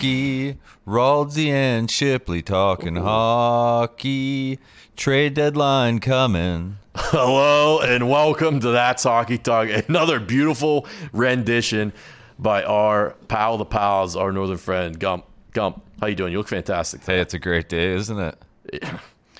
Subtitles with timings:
[0.00, 0.56] Hockey,
[0.86, 4.58] Raldsy and Shipley talking hockey.
[4.96, 6.78] Trade deadline coming.
[6.96, 9.68] Hello and welcome to That's Hockey Talk.
[9.88, 11.92] Another beautiful rendition
[12.38, 15.26] by our pal, the pals, our northern friend Gump.
[15.52, 16.32] Gump, how you doing?
[16.32, 17.04] You look fantastic.
[17.04, 18.42] Hey, it's a great day, isn't it?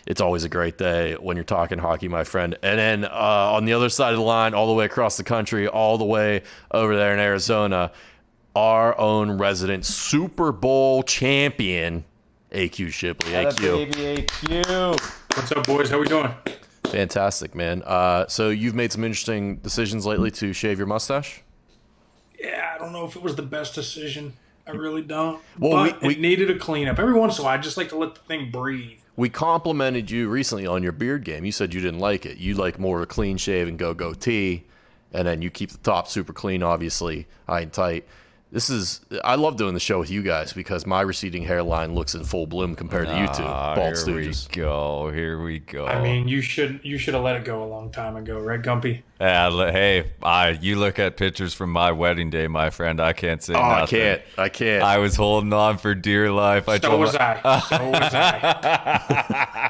[0.06, 2.58] It's always a great day when you're talking hockey, my friend.
[2.62, 3.08] And then uh,
[3.54, 6.04] on the other side of the line, all the way across the country, all the
[6.04, 7.92] way over there in Arizona,
[8.54, 12.04] our own resident Super Bowl champion,
[12.52, 13.32] AQ Shipley.
[13.32, 13.92] AQ.
[13.92, 15.00] Baby AQ.
[15.36, 15.90] What's up, boys?
[15.90, 16.32] How we doing?
[16.84, 17.82] Fantastic, man.
[17.84, 21.42] Uh, so you've made some interesting decisions lately to shave your mustache?
[22.38, 24.32] Yeah, I don't know if it was the best decision.
[24.66, 25.40] I really don't.
[25.58, 26.98] Well, but we- we- it needed a cleanup.
[26.98, 28.98] Every once in a while, I just like to let the thing breathe.
[29.16, 31.44] We complimented you recently on your beard game.
[31.44, 32.38] You said you didn't like it.
[32.38, 34.64] You like more of a clean shave and go goatee,
[35.12, 38.06] and then you keep the top super clean, obviously, high and tight.
[38.52, 42.16] This is I love doing the show with you guys because my receding hairline looks
[42.16, 45.10] in full bloom compared to you two Ah, bald here we go.
[45.12, 45.86] Here we go.
[45.86, 48.60] I mean, you should you should have let it go a long time ago, right,
[48.60, 49.02] Gumpy?
[49.20, 53.00] Yeah, hey, I, you look at pictures from my wedding day, my friend.
[53.00, 54.20] I can't say Oh, I can't.
[54.36, 54.82] I can't.
[54.82, 56.68] I was holding on for dear life.
[56.68, 57.60] I So told was my- I.
[57.60, 59.66] So was I.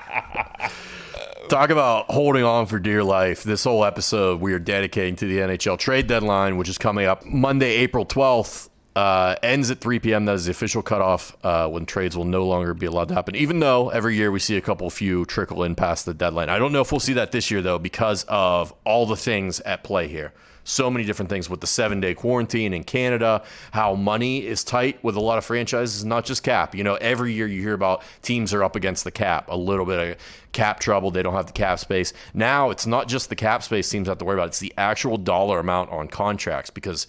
[1.50, 3.42] Talk about holding on for dear life.
[3.42, 7.26] This whole episode we are dedicating to the NHL trade deadline, which is coming up
[7.26, 8.68] Monday, April 12th.
[8.96, 10.24] Uh, ends at 3 p.m.
[10.24, 13.36] That is the official cutoff uh, when trades will no longer be allowed to happen.
[13.36, 16.48] Even though every year we see a couple few trickle in past the deadline.
[16.48, 19.60] I don't know if we'll see that this year, though, because of all the things
[19.60, 20.32] at play here.
[20.64, 25.02] So many different things with the seven day quarantine in Canada, how money is tight
[25.02, 26.74] with a lot of franchises, not just cap.
[26.74, 29.86] You know, every year you hear about teams are up against the cap, a little
[29.86, 30.16] bit of
[30.52, 31.10] cap trouble.
[31.10, 32.12] They don't have the cap space.
[32.34, 35.16] Now it's not just the cap space teams have to worry about, it's the actual
[35.16, 37.06] dollar amount on contracts because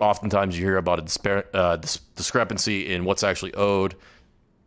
[0.00, 3.94] oftentimes you hear about a dispar- uh, dis- discrepancy in what's actually owed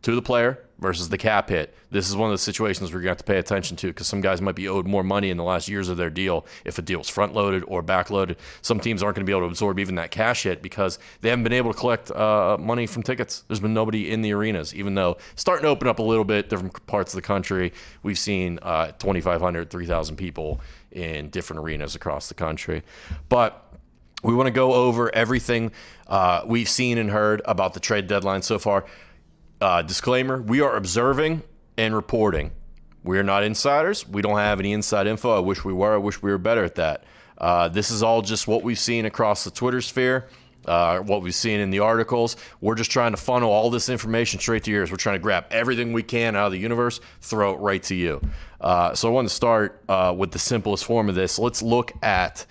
[0.02, 1.74] to the player versus the cap hit.
[1.92, 4.08] This is one of the situations we're going to have to pay attention to because
[4.08, 6.76] some guys might be owed more money in the last years of their deal if
[6.78, 8.36] a deal's front loaded or back loaded.
[8.62, 11.28] Some teams aren't going to be able to absorb even that cash hit because they
[11.28, 13.44] haven't been able to collect uh, money from tickets.
[13.46, 16.50] There's been nobody in the arenas, even though starting to open up a little bit,
[16.50, 17.72] different parts of the country.
[18.02, 20.60] We've seen uh, 2,500, 3,000 people
[20.90, 22.82] in different arenas across the country.
[23.28, 23.71] But
[24.22, 25.72] we want to go over everything
[26.06, 28.84] uh, we've seen and heard about the trade deadline so far.
[29.60, 31.42] Uh, disclaimer we are observing
[31.76, 32.50] and reporting.
[33.04, 34.08] We are not insiders.
[34.08, 35.36] We don't have any inside info.
[35.36, 35.94] I wish we were.
[35.94, 37.04] I wish we were better at that.
[37.38, 40.28] Uh, this is all just what we've seen across the Twitter sphere,
[40.66, 42.36] uh, what we've seen in the articles.
[42.60, 44.92] We're just trying to funnel all this information straight to your ears.
[44.92, 47.96] We're trying to grab everything we can out of the universe, throw it right to
[47.96, 48.20] you.
[48.60, 51.38] Uh, so I want to start uh, with the simplest form of this.
[51.38, 52.46] Let's look at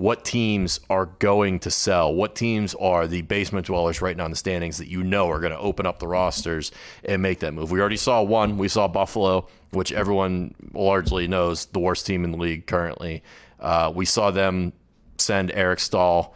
[0.00, 4.30] what teams are going to sell, what teams are the basement dwellers right now in
[4.30, 6.72] the standings that you know are going to open up the rosters
[7.04, 7.70] and make that move.
[7.70, 8.56] We already saw one.
[8.56, 13.22] We saw Buffalo, which everyone largely knows the worst team in the league currently.
[13.58, 14.72] Uh, we saw them
[15.18, 16.34] send Eric Staal,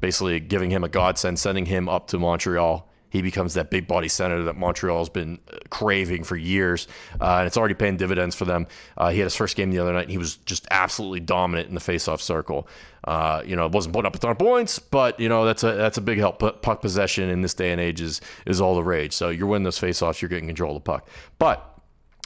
[0.00, 2.88] basically giving him a godsend, sending him up to Montreal.
[3.14, 6.88] He becomes that big body center that Montreal has been uh, craving for years,
[7.20, 8.66] uh, and it's already paying dividends for them.
[8.98, 11.68] Uh, he had his first game the other night, and he was just absolutely dominant
[11.68, 12.66] in the faceoff circle.
[13.04, 15.62] Uh, you know, it wasn't putting up a ton of points, but you know that's
[15.62, 16.40] a that's a big help.
[16.40, 19.12] But puck possession in this day and age is is all the rage.
[19.12, 21.08] So you're winning those faceoffs, you're getting control of the puck.
[21.38, 21.64] But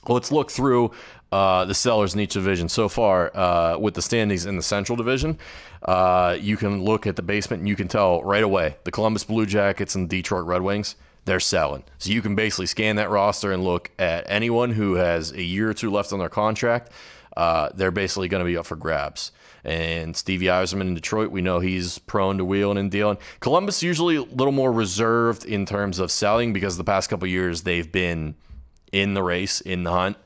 [0.09, 0.93] let's look through
[1.33, 4.97] uh, the sellers in each division so far uh, with the standings in the Central
[4.97, 5.39] Division.
[5.83, 9.25] Uh, you can look at the basement and you can tell right away the Columbus
[9.25, 10.97] Blue Jackets and Detroit Red Wings.
[11.25, 11.85] They're selling.
[11.99, 15.69] So you can basically scan that roster and look at anyone who has a year
[15.69, 16.91] or two left on their contract.
[17.37, 19.31] Uh, they're basically going to be up for grabs.
[19.65, 23.19] And Stevie Yzerman in Detroit, we know he's prone to wheeling and dealing.
[23.41, 27.63] Columbus usually a little more reserved in terms of selling because the past couple years
[27.63, 28.35] they've been
[28.93, 30.17] in the race, in the hunt.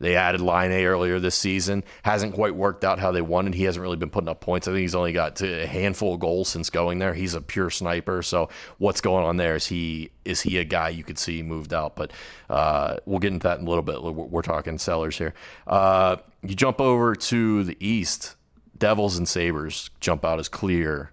[0.00, 1.84] They added Laine earlier this season.
[2.02, 3.54] Hasn't quite worked out how they wanted.
[3.54, 4.66] He hasn't really been putting up points.
[4.66, 7.12] I think he's only got a handful of goals since going there.
[7.12, 8.22] He's a pure sniper.
[8.22, 8.48] So
[8.78, 9.56] what's going on there?
[9.56, 11.96] Is he is he a guy you could see moved out?
[11.96, 12.12] But
[12.48, 14.02] uh, we'll get into that in a little bit.
[14.02, 15.34] We're, we're talking sellers here.
[15.66, 18.36] Uh, you jump over to the East.
[18.78, 21.12] Devils and Sabres jump out as clear,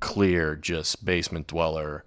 [0.00, 2.04] clear, just basement dweller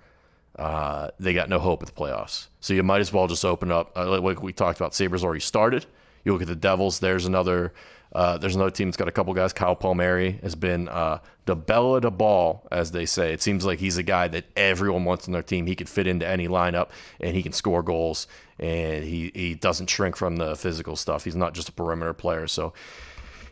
[0.59, 2.47] uh, they got no hope at the playoffs.
[2.59, 3.97] So you might as well just open up.
[3.97, 5.85] Uh, like we talked about, Sabres already started.
[6.23, 6.99] You look at the Devils.
[6.99, 7.73] There's another.
[8.11, 9.53] Uh, there's another team that's got a couple guys.
[9.53, 13.33] Kyle Palmieri has been uh, the bella de ball, as they say.
[13.33, 15.67] It seems like he's a guy that everyone wants on their team.
[15.67, 16.89] He could fit into any lineup,
[17.19, 18.25] and he can score goals.
[18.57, 21.23] And he he doesn't shrink from the physical stuff.
[21.23, 22.47] He's not just a perimeter player.
[22.47, 22.73] So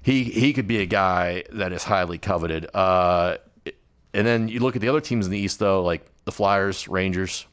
[0.02, 2.68] he he could be a guy that is highly coveted.
[2.74, 3.38] Uh,
[4.14, 6.88] and then you look at the other teams in the East, though, like the Flyers,
[6.88, 7.46] Rangers,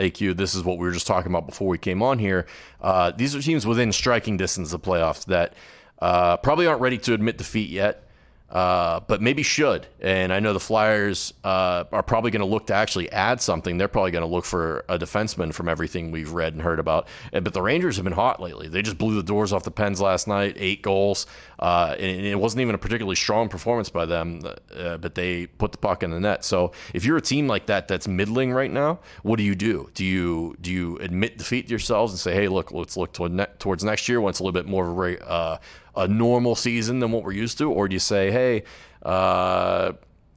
[0.00, 0.36] AQ.
[0.36, 2.46] This is what we were just talking about before we came on here.
[2.80, 5.54] Uh, these are teams within striking distance of playoffs that
[6.00, 8.09] uh, probably aren't ready to admit defeat yet
[8.50, 9.86] uh, but maybe should.
[10.00, 13.78] And I know the Flyers uh, are probably going to look to actually add something.
[13.78, 17.08] They're probably going to look for a defenseman from everything we've read and heard about.
[17.32, 18.68] But the Rangers have been hot lately.
[18.68, 21.26] They just blew the doors off the Pens last night, eight goals.
[21.58, 24.42] Uh, and it wasn't even a particularly strong performance by them,
[24.74, 26.44] uh, but they put the puck in the net.
[26.44, 29.90] So if you're a team like that that's middling right now, what do you do?
[29.94, 33.46] Do you do you admit defeat yourselves and say, hey, look, let's look toward ne-
[33.58, 35.58] towards next year it's a little bit more of a uh,
[36.00, 38.62] a normal season than what we're used to, or do you say, hey,
[39.02, 39.92] uh,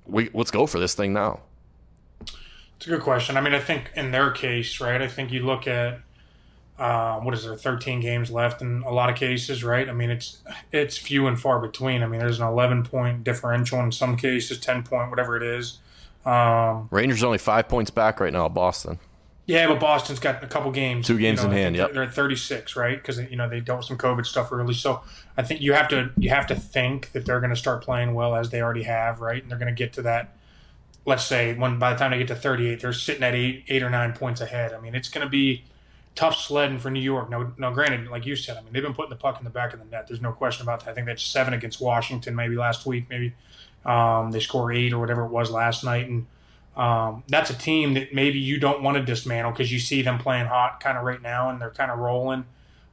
[0.06, 1.40] we let's go for this thing now?
[2.76, 3.38] It's a good question.
[3.38, 5.02] I mean, I think in their case, right?
[5.02, 6.02] I think you look at
[6.78, 9.88] uh, what is there, 13 games left in a lot of cases, right?
[9.88, 10.40] I mean, it's
[10.74, 12.04] it's few and far between.
[12.04, 15.80] I mean, there's an 11 point differential in some cases, 10 point, whatever it is.
[16.26, 19.00] Um, Rangers only five points back right now, Boston.
[19.46, 21.76] Yeah, but Boston's got a couple games, two games you know, in hand.
[21.76, 22.98] Yep, they're at 36, right?
[22.98, 24.74] Because you know they dealt with some COVID stuff early.
[24.74, 25.02] So
[25.38, 28.14] I think you have to you have to think that they're going to start playing
[28.14, 29.42] well as they already have, right?
[29.42, 30.36] And they're going to get to that.
[31.06, 33.84] Let's say when by the time they get to 38, they're sitting at eight eight
[33.84, 34.72] or nine points ahead.
[34.72, 35.66] I mean, it's going to be
[36.16, 37.30] tough sledding for New York.
[37.30, 37.72] No, no.
[37.72, 39.80] Granted, like you said, I mean they've been putting the puck in the back of
[39.80, 40.08] the net.
[40.08, 40.92] There's no question about that.
[40.92, 43.08] I think that's seven against Washington, maybe last week.
[43.10, 43.34] Maybe
[43.86, 46.28] um, they score eight or whatever it was last night, and
[46.76, 50.18] um, that's a team that maybe you don't want to dismantle because you see them
[50.18, 52.46] playing hot kind of right now and they're kind of rolling.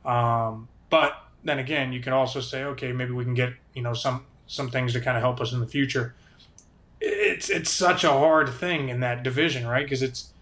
[0.05, 3.94] Um, but then again, you can also say, okay, maybe we can get you know
[3.94, 6.15] some some things to kind of help us in the future.
[7.00, 9.85] It's it's such a hard thing in that division, right?
[9.85, 10.32] Because it's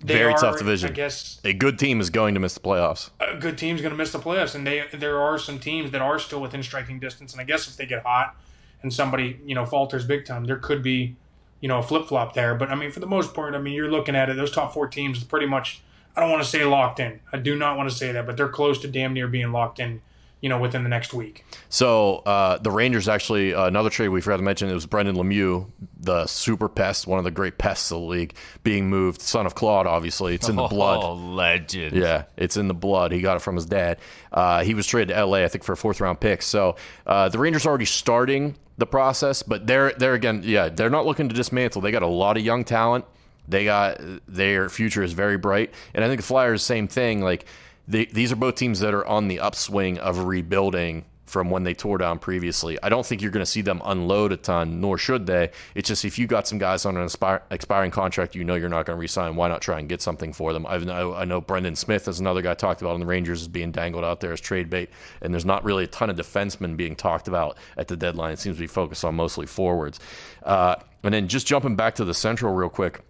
[0.00, 0.90] very are, tough division.
[0.90, 3.10] I guess a good team is going to miss the playoffs.
[3.20, 6.02] A good team's going to miss the playoffs, and they there are some teams that
[6.02, 7.32] are still within striking distance.
[7.32, 8.36] And I guess if they get hot
[8.82, 11.16] and somebody you know falters big time, there could be
[11.62, 12.54] you know, a flip flop there.
[12.54, 14.74] But I mean, for the most part, I mean, you're looking at it, those top
[14.74, 15.80] four teams pretty much,
[16.14, 17.20] I don't want to say locked in.
[17.32, 19.78] I do not want to say that, but they're close to damn near being locked
[19.78, 20.02] in,
[20.40, 21.44] you know, within the next week.
[21.68, 25.14] So uh, the Rangers actually, uh, another trade we forgot to mention, it was Brendan
[25.14, 25.70] Lemieux,
[26.00, 28.34] the super pest, one of the great pests of the league,
[28.64, 29.22] being moved.
[29.22, 30.34] Son of Claude, obviously.
[30.34, 30.98] It's in the blood.
[31.00, 31.94] Oh, legend.
[31.96, 33.12] Yeah, it's in the blood.
[33.12, 33.98] He got it from his dad.
[34.32, 36.42] Uh, he was traded to LA, I think, for a fourth round pick.
[36.42, 36.74] So
[37.06, 41.06] uh, the Rangers are already starting the process, but they're they're again, yeah, they're not
[41.06, 41.82] looking to dismantle.
[41.82, 43.04] They got a lot of young talent.
[43.48, 47.20] They got their future is very bright, and I think the Flyers same thing.
[47.20, 47.46] Like
[47.88, 51.72] they, these are both teams that are on the upswing of rebuilding from when they
[51.72, 52.78] tore down previously.
[52.82, 55.50] I don't think you're going to see them unload a ton, nor should they.
[55.74, 57.08] It's just if you got some guys on an
[57.50, 59.34] expiring contract, you know you're not going to resign.
[59.34, 60.66] Why not try and get something for them?
[60.66, 63.48] I know, I know Brendan Smith is another guy talked about on the Rangers is
[63.48, 64.90] being dangled out there as trade bait,
[65.22, 68.34] and there's not really a ton of defensemen being talked about at the deadline.
[68.34, 70.00] It seems to be focused on mostly forwards.
[70.42, 73.00] Uh, and then just jumping back to the Central real quick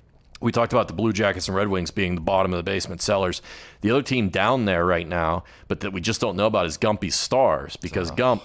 [0.43, 3.00] we talked about the Blue Jackets and Red Wings being the bottom of the basement
[3.00, 3.41] sellers.
[3.81, 6.77] The other team down there right now, but that we just don't know about is
[6.79, 8.11] Gumpy's Stars because.
[8.11, 8.43] Gump,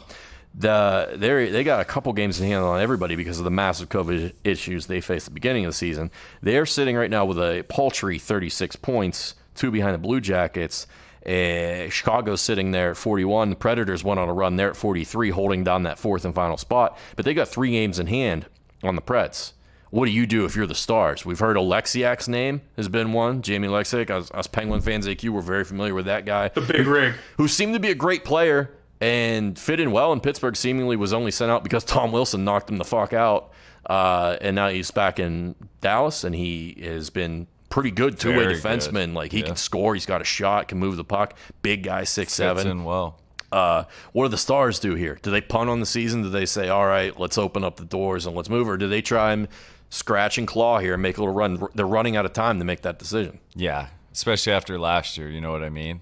[0.58, 3.90] the they they got a couple games in hand on everybody because of the massive
[3.90, 6.10] COVID issues they faced at the beginning of the season.
[6.42, 10.88] They're sitting right now with a paltry 36 points, two behind the Blue Jackets.
[11.26, 13.50] Uh, Chicago's sitting there at 41.
[13.50, 16.56] The Predators went on a run there at 43, holding down that fourth and final
[16.56, 16.98] spot.
[17.18, 18.46] But they got three games in hand
[18.82, 19.52] on the Preds
[19.90, 21.26] what do you do if you're the stars?
[21.26, 23.42] We've heard Oleksiak's name has been one.
[23.42, 26.50] Jamie Oleksiak, us, us Penguin fans, AQ, we're very familiar with that guy.
[26.50, 27.16] The big rig.
[27.38, 31.14] Who seemed to be a great player and fit in well in Pittsburgh, seemingly was
[31.14, 33.52] only sent out because Tom Wilson knocked him the fuck out.
[33.86, 38.46] Uh, and now he's back in Dallas, and he has been pretty good two way
[38.46, 39.08] defenseman.
[39.08, 39.14] Good.
[39.14, 39.48] Like he yeah.
[39.48, 41.38] can score, he's got a shot, can move the puck.
[41.62, 42.68] Big guy, six Fits seven.
[42.68, 43.20] In well.
[43.52, 45.18] Uh, what do the stars do here?
[45.22, 46.22] Do they punt on the season?
[46.22, 48.88] Do they say, "All right, let's open up the doors and let's move," or do
[48.88, 49.48] they try and
[49.90, 51.66] scratch and claw here and make a little run.
[51.76, 53.40] They're running out of time to make that decision.
[53.56, 55.30] Yeah, especially after last year.
[55.30, 56.02] You know what I mean?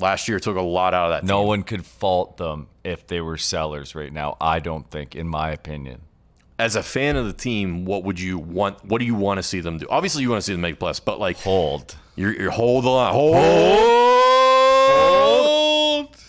[0.00, 1.24] Last year took a lot out of that.
[1.26, 1.48] No team.
[1.48, 4.36] one could fault them if they were sellers right now.
[4.40, 6.02] I don't think, in my opinion.
[6.58, 8.84] As a fan of the team, what would you want?
[8.84, 9.86] What do you want to see them do?
[9.90, 11.96] Obviously, you want to see them make plus, but like hold.
[12.16, 13.34] You're, you're hold on, hold.
[13.34, 14.03] hold.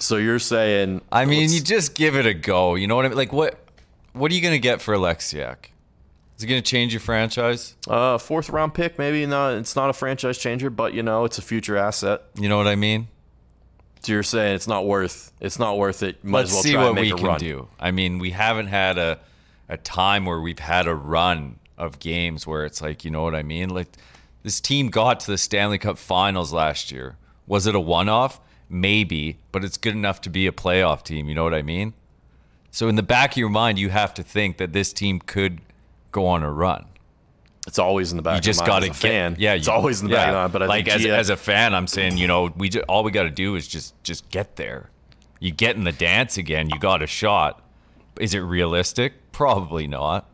[0.05, 1.01] So you're saying?
[1.11, 2.75] I mean, you just give it a go.
[2.75, 3.17] You know what I mean?
[3.17, 3.59] Like what?
[4.13, 5.69] What are you gonna get for Oleksiak?
[6.37, 7.75] Is it going to change your franchise?
[7.87, 9.25] Uh, fourth round pick, maybe.
[9.25, 9.53] not.
[9.53, 12.23] it's not a franchise changer, but you know, it's a future asset.
[12.37, 13.07] You know what I mean?
[14.01, 16.23] So you're saying it's not worth it's not worth it.
[16.23, 17.39] Might Let's well see what we can run.
[17.39, 17.67] do.
[17.79, 19.19] I mean, we haven't had a
[19.69, 23.33] a time where we've had a run of games where it's like, you know what
[23.33, 23.69] I mean?
[23.69, 23.87] Like
[24.43, 27.15] this team got to the Stanley Cup Finals last year.
[27.47, 28.39] Was it a one-off?
[28.69, 31.29] Maybe, but it's good enough to be a playoff team.
[31.29, 31.93] You know what I mean?
[32.71, 35.61] So in the back of your mind, you have to think that this team could
[36.11, 36.85] go on a run.
[37.67, 38.35] It's always in the back.
[38.35, 39.35] You just got to get fan.
[39.39, 40.25] Yeah, it's you- always in the yeah.
[40.25, 40.53] back of mind.
[40.53, 43.03] But I like as, Gia- as a fan, I'm saying you know we just, all
[43.03, 44.89] we got to do is just just get there.
[45.39, 46.69] You get in the dance again.
[46.69, 47.61] You got a shot.
[48.19, 49.31] Is it realistic?
[49.31, 50.29] Probably not.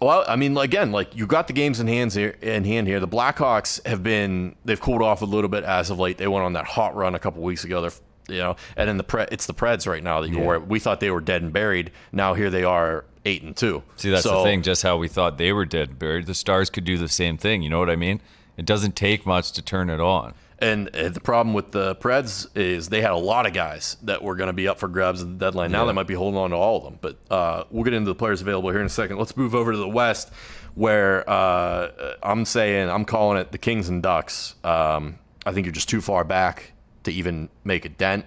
[0.00, 2.36] Well, I mean, again, like you got the games in hands here.
[2.42, 5.98] In hand here, the Blackhawks have been they've cooled off a little bit as of
[5.98, 6.18] late.
[6.18, 7.80] They went on that hot run a couple weeks ago.
[7.80, 7.90] They're
[8.28, 10.44] you know, and then the pre, it's the Preds right now that you Yeah.
[10.46, 10.58] were.
[10.60, 11.92] We thought they were dead and buried.
[12.12, 13.84] Now here they are, eight and two.
[13.94, 14.62] See, that's So- the thing.
[14.62, 16.26] Just how we thought they were dead and buried.
[16.26, 17.62] The Stars could do the same thing.
[17.62, 18.20] You know what I mean?
[18.56, 20.34] It doesn't take much to turn it on.
[20.58, 24.22] And uh, the problem with the Preds is they had a lot of guys that
[24.22, 25.70] were going to be up for grabs at the deadline.
[25.70, 25.88] Now Yeah.
[25.88, 26.98] they might be holding on to all of them.
[27.00, 29.18] But uh, we'll get into the players available here in a second.
[29.18, 30.30] Let's move over to the West,
[30.74, 34.54] where uh, I'm saying I'm calling it the Kings and Ducks.
[34.64, 36.72] Um, I think you're just too far back
[37.04, 38.24] to even make a dent.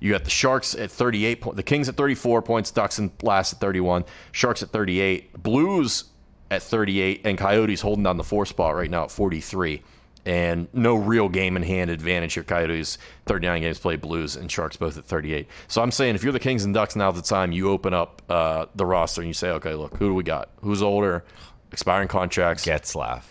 [0.00, 3.54] You got the Sharks at 38 points, the Kings at 34 points, Ducks in last
[3.54, 6.04] at 31, Sharks at 38, Blues
[6.50, 9.82] at 38, and Coyotes holding down the four spot right now at 43.
[10.26, 12.42] And no real game in hand advantage here.
[12.42, 15.48] Coyotes 39 games played, Blues and Sharks both at 38.
[15.68, 18.20] So I'm saying if you're the Kings and Ducks, now's the time you open up
[18.28, 20.50] uh, the roster and you say, okay, look, who do we got?
[20.60, 21.24] Who's older?
[21.72, 22.66] Expiring contracts.
[22.66, 23.22] Getzlaff.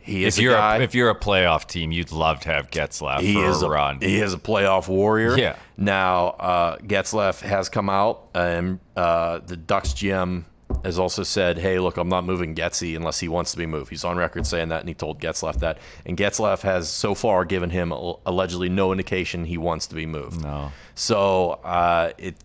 [0.00, 0.76] he is If you're a guy.
[0.78, 3.66] a, if you're a playoff team, you'd love to have Getzlaff he for is a
[3.66, 4.00] a run.
[4.00, 5.36] He is a playoff warrior.
[5.38, 5.56] Yeah.
[5.76, 10.44] Now uh, Getzlaff has come out, and uh, the Ducks GM
[10.84, 13.90] has also said, "Hey, look, I'm not moving Getzey unless he wants to be moved."
[13.90, 15.78] He's on record saying that, and he told Getzlaff that.
[16.06, 20.42] And Getzlaff has so far given him allegedly no indication he wants to be moved.
[20.42, 20.72] No.
[20.94, 22.36] So uh, it,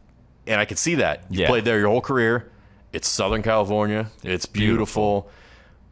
[0.47, 1.47] and I can see that you Yeah.
[1.47, 2.49] played there your whole career.
[2.93, 4.07] It's Southern California.
[4.23, 5.29] It's beautiful.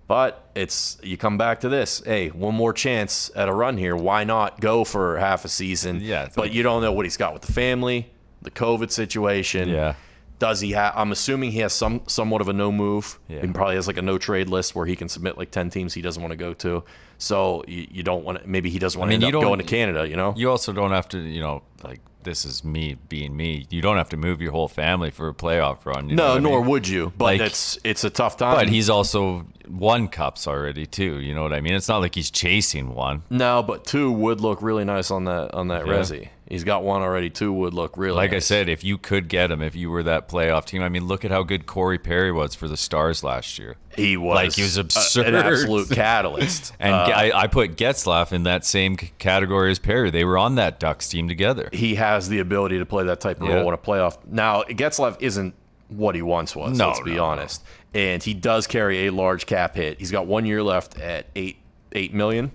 [0.07, 2.01] But it's you come back to this.
[2.05, 3.93] Hey, one more chance at a run here.
[3.93, 5.99] Why not go for half a season?
[6.01, 8.09] Yeah, But like- you don't know what he's got with the family,
[8.41, 9.67] the COVID situation.
[9.67, 9.95] Yeah.
[10.39, 10.94] Does he have?
[10.96, 13.20] I'm assuming he has some somewhat of a no move.
[13.27, 13.41] Yeah.
[13.41, 15.94] He probably has like a no trade list where he can submit like ten teams
[15.94, 16.84] he doesn't want to go to.
[17.17, 18.48] So you, you don't want to.
[18.48, 20.08] Maybe he doesn't want mean, to end up going to Canada.
[20.08, 20.34] You know.
[20.38, 23.65] You also don't have to, you know, like this is me being me.
[23.72, 26.10] You don't have to move your whole family for a playoff run.
[26.10, 26.70] You know no, what I nor mean?
[26.70, 27.13] would you.
[27.17, 28.56] But Like- it's it's a tough time.
[28.56, 31.19] But he's also won cups already too.
[31.19, 31.74] You know what I mean?
[31.74, 33.24] It's not like he's chasing one.
[33.29, 35.93] No, but two would look really nice on that on that Yeah.
[35.93, 36.29] resi.
[36.50, 37.29] He's got one already.
[37.29, 40.03] Two would look really Like I said, if you could get him, if you were
[40.03, 43.21] that playoff team, I mean, look at how good Corey Perry was for the Stars
[43.21, 43.75] last year.
[43.97, 46.71] he was like, he was absurd, a- an absolute catalyst.
[46.79, 50.09] And Uh, I, I put Getzlaff in that same category as Perry.
[50.09, 51.69] They were on that Ducks team together.
[51.74, 53.55] he has the ability to play that type of Yeah.
[53.55, 54.17] role in a playoff.
[54.25, 55.53] Now, Getzlaff isn't
[55.89, 56.77] what he once was.
[56.77, 57.63] No, let's be no, honest.
[57.94, 60.00] And he does carry a large cap hit.
[60.00, 61.58] He's got one year left at eight
[61.94, 62.51] eight million.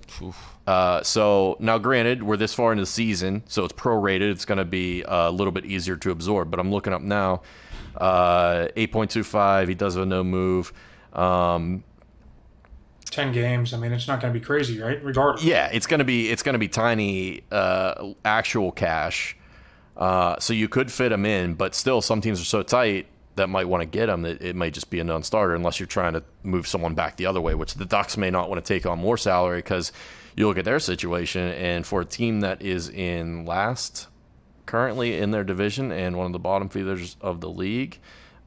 [0.67, 4.31] Uh, so now, granted, we're this far into the season, so it's prorated.
[4.31, 6.51] It's going to be a little bit easier to absorb.
[6.51, 7.43] But I'm looking up now.
[7.97, 9.69] Uh, 8.25.
[9.69, 10.73] He does have a no move.
[11.13, 11.85] Um,
[13.11, 13.75] Ten games.
[13.75, 15.03] I mean, it's not going to be crazy, right?
[15.05, 15.45] Regardless.
[15.45, 19.37] Yeah, it's gonna be it's gonna be tiny uh, actual cash,
[19.99, 23.49] uh, so you could fit him in, but still, some teams are so tight that
[23.49, 26.13] might want to get him that it might just be a non-starter unless you're trying
[26.13, 28.87] to move someone back the other way, which the Ducks may not want to take
[28.87, 29.93] on more salary because
[30.37, 34.09] you look at their situation, and for a team that is in last
[34.67, 37.99] currently in their division and one of the bottom feeders of the league.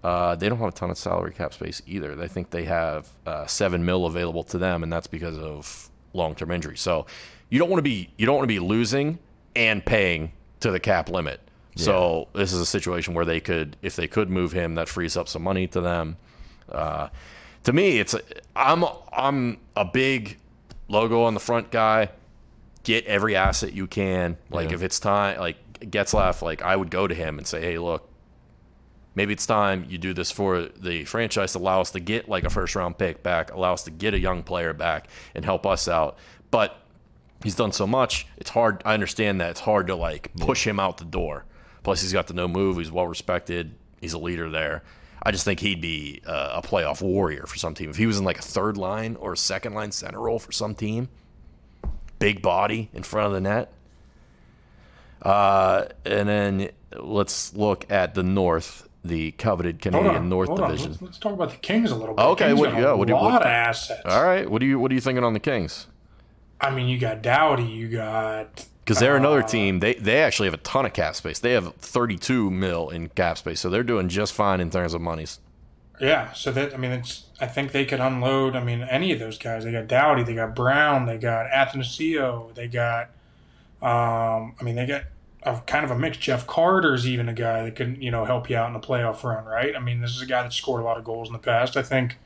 [0.04, 2.16] Uh, they don't have a ton of salary cap space either.
[2.16, 6.52] They think they have uh, seven mil available to them, and that's because of long-term
[6.52, 6.78] injury.
[6.78, 7.08] So
[7.50, 9.20] you don't want to be you don't want to be losing
[9.56, 11.42] and paying to the cap limit.
[11.76, 15.18] So this is a situation where they could, if they could move him, that frees
[15.18, 16.16] up some money to them.
[16.70, 17.10] Uh,
[17.64, 18.22] to me, it's a,
[18.56, 20.38] I'm I'm a big
[20.88, 22.10] logo on the front guy.
[22.84, 24.38] Get every asset you can.
[24.50, 24.76] Like Yeah.
[24.76, 28.08] if it's time, like Getzlaff, like I would go to him and say, hey, look,
[29.16, 32.44] maybe it's time you do this for the franchise to allow us to get like
[32.46, 35.66] a first round pick back, allow us to get a young player back and help
[35.66, 36.18] us out.
[36.52, 36.78] But
[37.44, 38.82] he's done so much, it's hard.
[38.86, 41.44] I understand that it's hard to like push him out the door.
[41.86, 42.78] Plus, he's got the no move.
[42.78, 43.76] He's well respected.
[44.02, 44.82] He's a leader there.
[45.22, 47.92] I just think he'd be uh, a playoff warrior for some team.
[47.92, 50.52] If he was in like a third line or a second line center role for
[50.52, 51.10] some team,
[52.20, 53.72] big body in front of the net.
[55.22, 60.56] Uh, and then let's look at the North, the coveted Canadian on, North.
[60.56, 60.92] Division.
[60.92, 62.24] Let's, let's talk about the Kings a little bit.
[62.24, 64.02] Okay, what- yeah, a what do you- lot what- of assets.
[64.06, 65.88] All right, what do you what are you thinking on the Kings?
[66.60, 69.80] I mean, you got Doughty, you got Because they're another Uh, team.
[69.80, 71.40] They they actually have a ton of cap space.
[71.40, 75.02] They have 32 mil in cap space, so they're doing just fine in terms of
[75.02, 75.40] monies.
[76.00, 76.32] yeah.
[76.34, 78.56] So that I mean, it's I think they could unload.
[78.56, 79.64] I mean, any of those guys.
[79.64, 83.10] They got Doughty, they got Brown, they got Athanasiou, they got.
[83.82, 85.04] Um, I mean, they got
[85.44, 86.18] a kind of a mix.
[86.18, 89.24] Jeff Carter's even a guy that can you know help you out in a playoff
[89.24, 89.76] run, right?
[89.76, 91.76] I mean, this is a guy that scored a lot of goals in the past.
[91.78, 92.18] I think.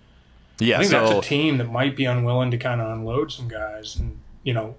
[0.60, 3.32] Yeah, I think so that's a team that might be unwilling to kind of unload
[3.32, 4.75] some guys and you know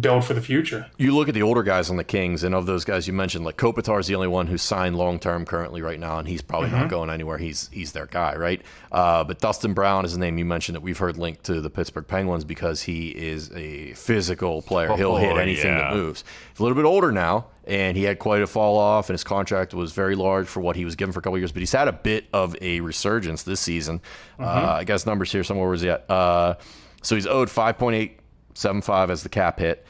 [0.00, 0.86] build for the future.
[0.96, 3.44] you look at the older guys on the Kings, and of those guys you mentioned,
[3.44, 6.40] like Kopitar is the only one who's signed long term currently right now, and he's
[6.40, 6.78] probably Mm-hmm.
[6.80, 7.36] not going anywhere.
[7.36, 8.62] He's he's their guy, right?
[8.90, 11.68] Uh, but Dustin Brown is a name you mentioned that we've heard linked to the
[11.68, 14.96] Pittsburgh Penguins because he is a physical player.
[14.96, 16.24] He'll hit Oh, anything that moves.
[16.52, 19.24] He's a little bit older now, and he had quite a fall off, and his
[19.24, 21.52] contract was very large for what he was given for a couple years.
[21.52, 23.98] But he's had a bit of a resurgence this season.
[24.38, 24.42] Mm-hmm.
[24.44, 26.10] Uh, I guess numbers here somewhere was he at?
[26.10, 26.54] Uh,
[27.02, 28.20] so he's owed five point eight
[28.54, 29.84] seven five as the cap hit.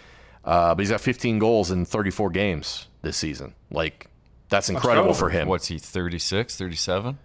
[0.44, 3.54] Uh, but he's got 15 goals in 34 games this season.
[3.70, 4.08] Like,
[4.48, 5.46] that's incredible for him.
[5.48, 7.16] What's he, 36, 37?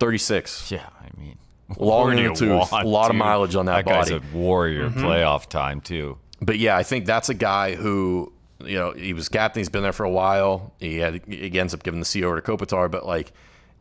[0.00, 0.70] 36.
[0.72, 1.38] Yeah, I mean,
[1.78, 2.70] Long where in the tooth.
[2.72, 4.22] want A lot of mileage on that guy's body.
[4.32, 5.04] a warrior Mm-hmm.
[5.04, 6.18] playoff time, too.
[6.40, 9.60] But yeah, I think that's a guy who, you know, he was captain.
[9.60, 10.74] He's been there for a while.
[10.78, 13.32] He had he ends up giving the C over to Kopitar, but like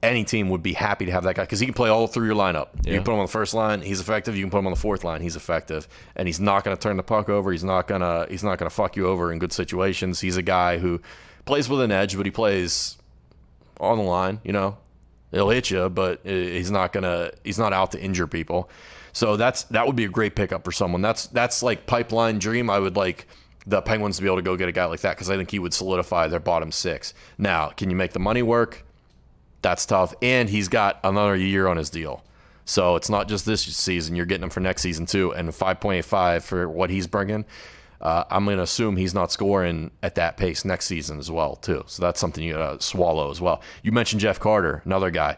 [0.05, 2.27] any team would be happy to have that guy because he can play all through
[2.27, 2.69] your lineup.
[2.85, 4.35] You can put him on the first line, he's effective.
[4.35, 6.81] You can put him on the fourth line, he's effective, and he's not going to
[6.81, 7.51] turn the puck over.
[7.51, 10.21] He's not gonna he's not gonna fuck you over in good situations.
[10.21, 11.01] He's a guy who
[11.45, 12.97] plays with an edge, but he plays
[13.79, 14.39] on the line.
[14.43, 14.77] You know,
[15.31, 18.69] he'll hit you, but he's not gonna he's not out to injure people.
[19.13, 21.01] So that's that would be a great pickup for someone.
[21.01, 22.69] That's that's like pipeline dream.
[22.69, 23.27] I would like
[23.67, 25.51] the Penguins to be able to go get a guy like that because I think
[25.51, 27.13] he would solidify their bottom six.
[27.37, 28.84] Now, can you make the money work?
[29.65, 32.23] That's tough, and he's got another year on his deal.
[32.65, 35.33] So it's not just this season; you're getting him for next season too.
[35.33, 37.45] And 5.85 for what he's bringing,
[37.99, 41.55] uh, I'm going to assume he's not scoring at that pace next season as well
[41.55, 41.83] too.
[41.87, 43.63] So that's something you got to swallow as well.
[43.81, 45.37] You mentioned Jeff Carter, another guy,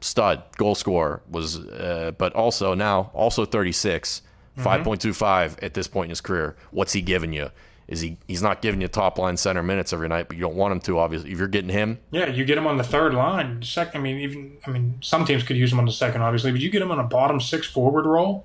[0.00, 4.22] stud, goal scorer was, uh, but also now also 36,
[4.58, 6.54] 5.25 at this point in his career.
[6.70, 7.50] What's he giving you?
[7.88, 8.18] Is he?
[8.26, 10.80] He's not giving you top line center minutes every night, but you don't want him
[10.80, 10.98] to.
[10.98, 13.62] Obviously, if you're getting him, Yeah, you get him on the third line.
[13.62, 16.50] Second, I mean, even I mean, some teams could use him on the second, obviously,
[16.50, 18.44] but you get him on a bottom six forward role.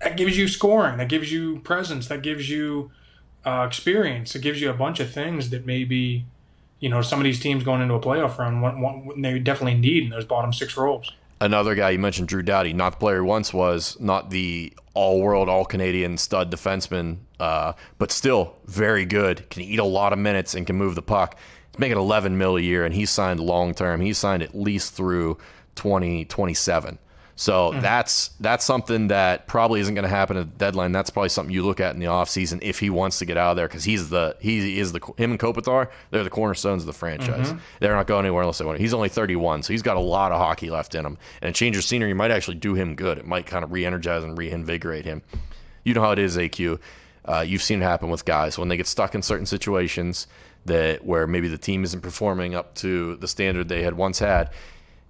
[0.00, 0.98] That gives you scoring.
[0.98, 2.06] That gives you presence.
[2.06, 2.92] That gives you
[3.44, 4.34] uh, experience.
[4.34, 6.24] It gives you a bunch of things that maybe,
[6.80, 10.10] you know, some of these teams going into a playoff run, they definitely need in
[10.10, 11.12] those bottom six roles.
[11.42, 15.48] Another guy you mentioned, Drew Doughty, not the player he once was, not the all-world,
[15.48, 19.48] all-Canadian stud defenseman, uh, but still very good.
[19.50, 21.36] Can eat a lot of minutes and can move the puck.
[21.72, 24.00] He's making 11 mil a year, and he's signed long-term.
[24.00, 25.38] He's signed at least through
[25.74, 26.98] 2027.
[27.34, 30.92] So that's that's something that probably isn't going to happen at the deadline.
[30.92, 33.52] That's probably something you look at in the offseason if he wants to get out
[33.52, 36.86] of there because he's the he is the him and Kopitar they're the cornerstones of
[36.86, 37.54] the franchise.
[37.80, 38.76] They're not going anywhere unless they want.
[38.78, 38.82] to.
[38.82, 41.18] He's only 31, so he's got a lot of hockey left in him.
[41.40, 43.18] And a change of scenery might actually do him good.
[43.18, 45.22] It might kind of re-energize and reinvigorate him.
[45.84, 46.78] You know how it is, AQ.
[47.24, 50.26] Uh, you've seen it happen with guys when they get stuck in certain situations
[50.66, 54.50] that where maybe the team isn't performing up to the standard they had once had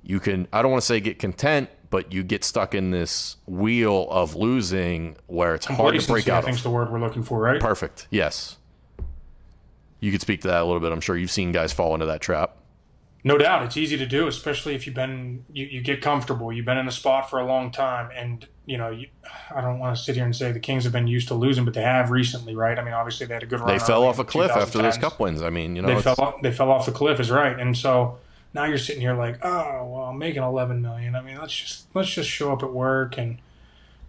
[0.02, 3.36] you can I don't want to say get content, but you get stuck in this
[3.46, 6.42] wheel of losing where it's hard to break out.
[6.42, 6.64] I think's of.
[6.64, 7.60] the word we're looking for, right?
[7.60, 8.08] Perfect.
[8.10, 8.56] Yes.
[10.00, 10.90] You could speak to that a little bit.
[10.90, 12.56] I'm sure you've seen guys fall into that trap.
[13.24, 16.50] No doubt, it's easy to do, especially if you've been you, you get comfortable.
[16.50, 19.08] You've been in a spot for a long time, and you know you,
[19.54, 21.66] I don't want to sit here and say the Kings have been used to losing,
[21.66, 22.76] but they have recently, right?
[22.76, 23.68] I mean, obviously they had a good run.
[23.68, 25.42] They fell off a cliff after those cup wins.
[25.42, 27.76] I mean, you know, They fell off, they fell off the cliff, is right, and
[27.76, 28.18] so
[28.54, 31.14] now you're sitting here like, oh well, I'm making 11 million.
[31.14, 33.38] I mean, let's just let's just show up at work and.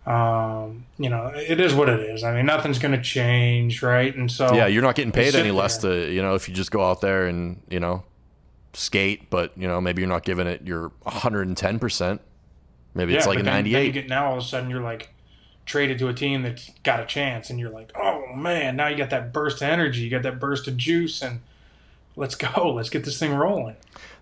[0.06, 2.26] Um, you know, it is what it is.
[2.26, 4.14] I mean, nothing's going to change, right?
[4.14, 6.08] And so, yeah, you're not getting paid any less there.
[6.08, 8.04] to you know if you just go out there and you know
[8.74, 12.20] skate, but you know maybe you're not giving it your 110 percent.
[12.94, 13.92] Maybe it's like a but then- then you 98.
[13.94, 15.14] get now all of a sudden you're like
[15.66, 18.98] traded to a team that's got a chance, and you're like, oh man, now you
[18.98, 21.40] got that burst of energy, you got that burst of juice, and
[22.18, 23.78] let's go, let's get this thing rolling.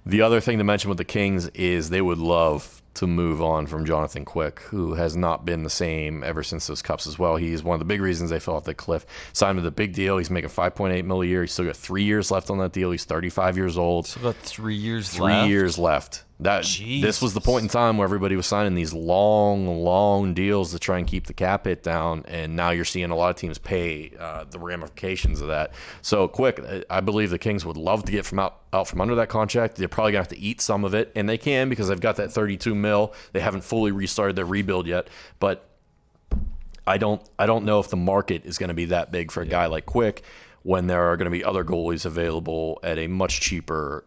[0.05, 3.67] The other thing to mention with the Kings is they would love to move on
[3.67, 7.37] from Jonathan Quick, who has not been the same ever since those cups as well.
[7.37, 9.05] He's one of the big reasons they fell off the cliff.
[9.31, 10.17] Signed with a big deal.
[10.17, 11.41] He's making 5.8 mil a year.
[11.41, 12.91] He's still got three years left on that deal.
[12.91, 14.05] He's 35 years old.
[14.05, 15.49] It's about three years Three left.
[15.49, 16.23] years left.
[16.41, 20.71] That this was the point in time where everybody was signing these long, long deals
[20.71, 23.35] to try and keep the cap hit down, and now you're seeing a lot of
[23.35, 25.71] teams pay uh, the ramifications of that.
[26.01, 29.13] So quick, I believe the Kings would love to get from out out from under
[29.15, 29.75] that contract.
[29.75, 32.15] They're probably gonna have to eat some of it, and they can because they've got
[32.15, 33.13] that 32 mil.
[33.33, 35.69] They haven't fully restarted their rebuild yet, but
[36.87, 39.41] I don't I don't know if the market is going to be that big for
[39.41, 40.23] a guy like Quick
[40.63, 44.05] when there are going to be other goalies available at a much cheaper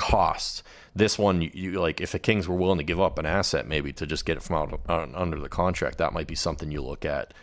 [0.00, 0.62] cost.
[0.96, 3.68] This one, you, you like if the Kings were willing to give up an asset
[3.68, 6.72] maybe to just get it from out, out under the contract, that might be something
[6.72, 7.34] you look at.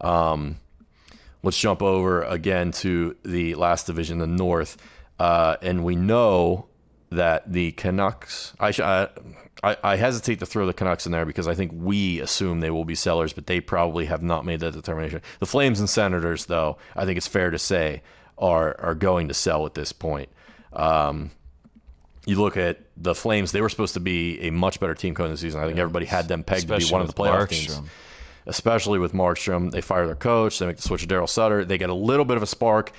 [0.00, 0.56] Um,
[1.42, 4.78] let's jump over again to the last division, the North,
[5.18, 6.66] uh, and we know
[7.10, 8.54] that the Canucks.
[8.58, 9.08] I, sh- I
[9.62, 12.86] I hesitate to throw the Canucks in there because I think we assume they will
[12.86, 15.20] be sellers, but they probably have not made that determination.
[15.38, 18.02] The Flames and Senators, though, I think it's fair to say
[18.38, 20.30] are are going to sell at this point.
[20.72, 21.32] Um,
[22.26, 25.32] you look at the Flames; they were supposed to be a much better team coming
[25.32, 25.62] this season.
[25.62, 27.80] I think everybody had them pegged to be one of the playoff teams
[28.46, 29.70] especially with Markstrom.
[29.70, 30.58] They fire their coach.
[30.58, 31.64] They make the switch to Darryl Sutter.
[31.64, 32.92] They get a little bit of a spark.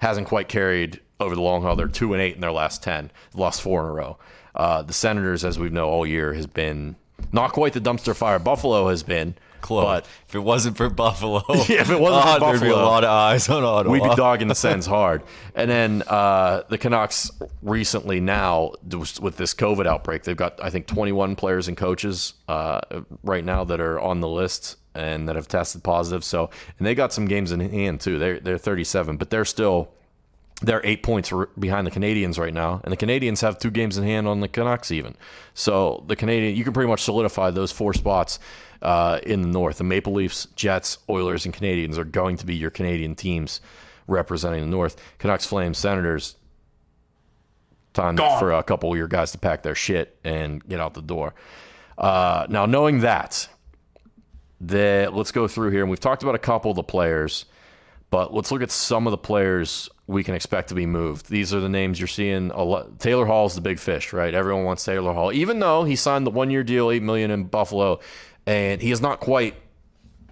[0.00, 1.76] Hasn't quite carried over the long haul.
[1.76, 3.10] They're two and eight in their last ten.
[3.34, 4.18] Lost four in a row.
[4.54, 6.96] Uh, the Senators, as we know all year, has been
[7.32, 9.34] not quite the dumpster fire Buffalo has been.
[9.60, 9.84] Close.
[9.84, 12.76] But if it wasn't for Buffalo, Yeah, if it wasn't for Buffalo, there'd be a
[12.76, 13.92] lot of eyes on Ottawa.
[13.92, 15.22] We'd be dogging the Sens hard.
[15.54, 17.30] And then uh, the Canucks
[17.62, 18.72] recently now,
[19.20, 22.80] with this COVID outbreak, they've got, I think, 21 players and coaches uh,
[23.22, 26.24] right now that are on the list and that have tested positive.
[26.24, 28.18] So, and they got some games in hand too.
[28.18, 29.90] They're, they're 37, but they're still,
[30.60, 32.80] they're eight points behind the Canadiens right now.
[32.82, 35.14] And the Canadiens have two games in hand on the Canucks even.
[35.54, 38.40] So the Canadian, you can pretty much solidify those four spots
[38.82, 39.78] uh, in the North.
[39.78, 43.60] The Maple Leafs, Jets, Oilers, and Canadiens are going to be your Canadian teams
[44.06, 44.96] representing the North.
[45.18, 46.36] Canucks, Flames, Senators.
[47.94, 48.38] Time Gone.
[48.38, 51.34] for a couple of your guys to pack their shit and get out the door.
[51.96, 53.48] Uh, now, knowing that,
[54.60, 57.44] the let's go through here, and we've talked about a couple of the players,
[58.10, 61.28] but let's look at some of the players we can expect to be moved.
[61.28, 62.50] These are the names you're seeing.
[62.50, 62.98] A lot.
[62.98, 64.32] Taylor Hall's the big fish, right?
[64.32, 68.00] Everyone wants Taylor Hall, even though he signed the one-year deal, eight million in Buffalo,
[68.48, 69.54] and he has not quite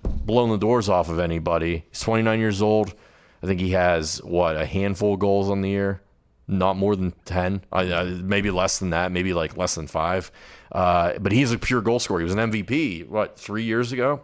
[0.02, 1.84] blown the doors off of anybody.
[1.90, 2.94] He's 29 years old.
[3.42, 6.00] I think he has what a handful of goals on the year,
[6.48, 7.60] not more than 10.
[7.70, 10.32] I, I, maybe less than that, maybe like less than five.
[10.72, 12.20] Uh, but he's a pure goal scorer.
[12.20, 14.22] He was an MVP what three years ago.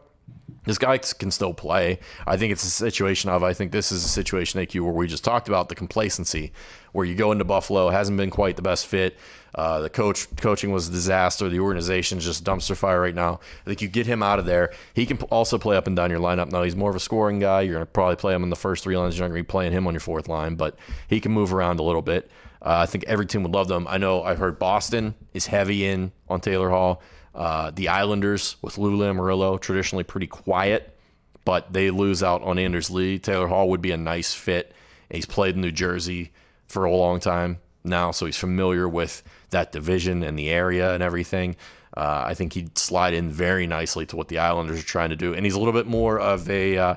[0.64, 1.98] This guy can still play.
[2.26, 3.42] I think it's a situation of.
[3.42, 6.52] I think this is a situation, AQ, where we just talked about the complacency,
[6.92, 9.16] where you go into Buffalo, hasn't been quite the best fit.
[9.54, 11.48] Uh, the coach coaching was a disaster.
[11.48, 13.40] The organization's just dumpster fire right now.
[13.62, 14.72] I think you get him out of there.
[14.94, 16.50] He can also play up and down your lineup.
[16.50, 17.62] Now he's more of a scoring guy.
[17.62, 19.18] You're to probably play him in the first three lines.
[19.18, 20.76] You're not to be playing him on your fourth line, but
[21.08, 22.30] he can move around a little bit.
[22.62, 23.86] Uh, I think every team would love them.
[23.88, 27.02] I know I've heard Boston is heavy in on Taylor Hall.
[27.34, 30.96] Uh, the Islanders with Lou Lamoriello, traditionally pretty quiet,
[31.44, 33.18] but they lose out on Anders Lee.
[33.18, 34.74] Taylor Hall would be a nice fit.
[35.10, 36.32] He's played in New Jersey
[36.66, 41.02] for a long time now, so he's familiar with that division and the area and
[41.02, 41.56] everything.
[41.96, 45.16] Uh, I think he'd slide in very nicely to what the Islanders are trying to
[45.16, 46.78] do, and he's a little bit more of a.
[46.78, 46.94] Uh,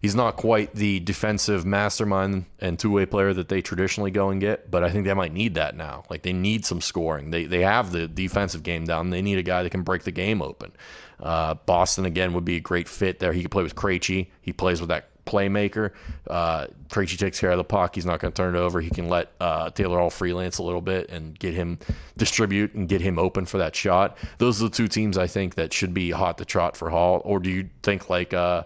[0.00, 4.70] he's not quite the defensive mastermind and two-way player that they traditionally go and get,
[4.70, 6.04] but I think they might need that now.
[6.08, 7.30] Like they need some scoring.
[7.30, 9.10] They they have the defensive game down.
[9.10, 10.72] They need a guy that can break the game open.
[11.20, 13.32] Uh, Boston again would be a great fit there.
[13.32, 14.28] He could play with Krejci.
[14.40, 15.90] He plays with that playmaker.
[16.26, 17.94] Uh, Krejci takes care of the puck.
[17.94, 18.80] He's not going to turn it over.
[18.80, 21.78] He can let uh, Taylor Hall freelance a little bit and get him
[22.16, 24.16] distribute and get him open for that shot.
[24.38, 27.20] Those are the two teams I think that should be hot to trot for Hall.
[27.24, 28.62] Or do you think like uh,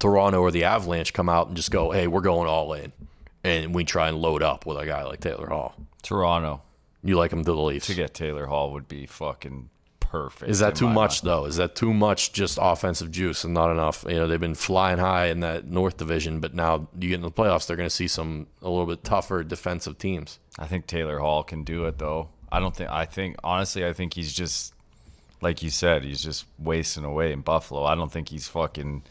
[0.00, 2.92] Toronto or the Avalanche come out and just go, hey, we're going all in,
[3.44, 5.76] and we try and load up with a guy like Taylor Hall?
[6.02, 6.62] Toronto
[7.04, 7.86] You like him to the Leafs?
[7.86, 9.68] to get Taylor Hall would be fucking
[10.00, 10.50] perfect.
[10.50, 11.30] Is that too much mind.
[11.30, 11.44] though?
[11.44, 14.04] Is that too much just offensive juice and not enough?
[14.08, 17.22] You know, they've been flying high in that North Division, but now you get in
[17.22, 20.38] the playoffs, they're going to see some a little bit tougher defensive teams.
[20.58, 22.30] I think Taylor Hall can do it though.
[22.50, 22.90] I don't think.
[22.90, 24.74] I think honestly, I think he's just
[25.40, 26.04] like you said.
[26.04, 27.84] He's just wasting away in Buffalo.
[27.84, 29.02] I don't think he's fucking.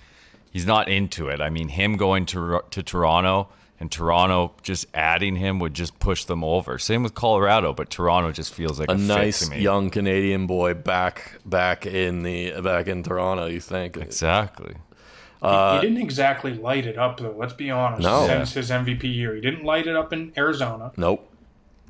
[0.51, 1.41] He's not into it.
[1.41, 6.25] I mean, him going to to Toronto and Toronto just adding him would just push
[6.25, 6.77] them over.
[6.77, 9.62] Same with Colorado, but Toronto just feels like a, A fit nice to me.
[9.62, 13.45] young Canadian boy back back in the back in Toronto.
[13.45, 13.95] You think?
[13.97, 14.73] Exactly.
[14.73, 17.35] he uh, didn't exactly light it up though.
[17.38, 18.03] Let's be honest.
[18.03, 18.27] No.
[18.27, 20.91] Since his MVP year, he didn't light it up in Arizona.
[20.97, 21.25] Nope.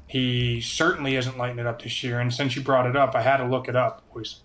[0.05, 2.19] He certainly isn't lighting it up this year.
[2.19, 4.01] And since you brought it up, I had to look it up.
[4.11, 4.39] Boys,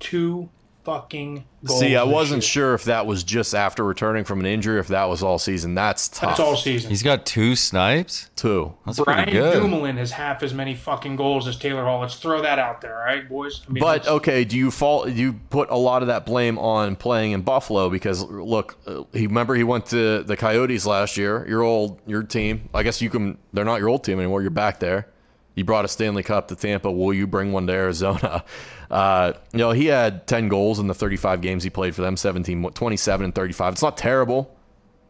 [0.00, 0.50] two
[0.88, 1.80] fucking goals.
[1.80, 2.48] See, I wasn't year.
[2.50, 5.74] sure if that was just after returning from an injury, if that was all season.
[5.74, 6.30] That's tough.
[6.30, 6.88] That's all season.
[6.88, 8.30] He's got two snipes.
[8.36, 8.74] Two.
[8.86, 9.60] That's Brian pretty good.
[9.60, 12.00] Dumoulin has half as many fucking goals as Taylor Hall.
[12.00, 13.60] Let's throw that out there, all right, boys?
[13.68, 15.06] I mean, But let's- okay, do you fault?
[15.08, 19.02] Do you put a lot of that blame on playing in Buffalo because look, uh,
[19.12, 21.46] he remember he went to the Coyotes last year.
[21.46, 22.68] Your old your team.
[22.72, 23.36] I guess you can.
[23.52, 24.40] They're not your old team anymore.
[24.40, 25.08] You're back there.
[25.58, 26.90] You brought a Stanley Cup to Tampa.
[26.90, 28.44] Will you bring one to Arizona?
[28.90, 32.16] Uh, you know, he had 10 goals in the 35 games he played for them,
[32.16, 33.74] 17, 27 and 35.
[33.74, 34.56] It's not terrible.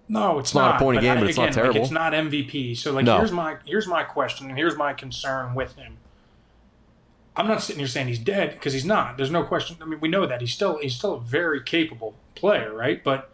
[0.08, 0.80] No, it's, not a not.
[0.80, 1.74] point a game, I- but it's not terrible.
[1.74, 2.76] Like, it's not MVP.
[2.76, 3.18] So like, No.
[3.18, 5.98] here's my here's my question, and here's my concern with him.
[7.36, 9.16] I'm not sitting here saying he's dead because he's not.
[9.16, 9.76] There's no question.
[9.80, 13.04] I mean, we know that he's still he's still a very capable player, right?
[13.04, 13.30] But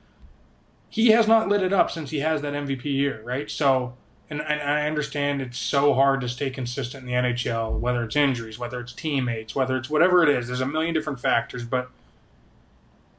[0.90, 3.50] he has not lit it up since he has that MVP year, right?
[3.50, 3.94] So
[4.30, 8.16] and, and I understand it's so hard to stay consistent in the NHL, whether it's
[8.16, 10.46] injuries, whether it's teammates, whether it's whatever it is.
[10.46, 11.90] There's a million different factors, but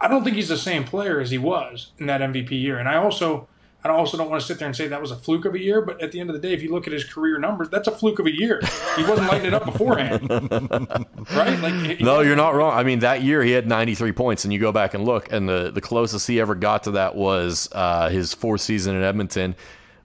[0.02, 2.80] I don't think he's the same player as he was in that MVP year.
[2.80, 3.48] And I also
[3.86, 5.60] I also don't want to sit there and say that was a fluke of a
[5.60, 7.70] year, but at the end of the day, if you look at his career numbers,
[7.70, 8.60] that's a fluke of a year.
[8.96, 10.28] He wasn't lighting it up beforehand,
[11.36, 11.60] right?
[11.60, 12.76] Like, no, you're not wrong.
[12.76, 15.48] I mean, that year he had 93 points, and you go back and look, and
[15.48, 19.56] the the closest he ever got to that was uh, his fourth season in Edmonton,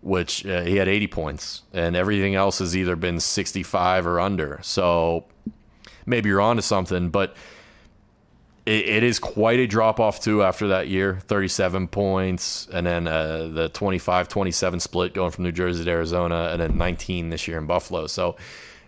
[0.02, 4.58] which uh, he had 80 points, and everything else has either been 65 or under.
[4.62, 5.24] So
[6.06, 7.34] maybe you're onto something, but
[8.66, 13.06] it, it is quite a drop off too after that year 37 points and then
[13.06, 17.48] uh, the 25 27 split going from new jersey to arizona and then 19 this
[17.48, 18.36] year in buffalo so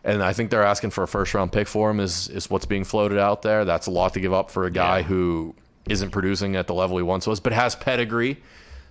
[0.05, 2.67] and i think they're asking for a first round pick for him is is what's
[2.67, 5.05] being floated out there that's a lot to give up for a guy yeah.
[5.05, 5.55] who
[5.89, 8.41] isn't producing at the level he once was but has pedigree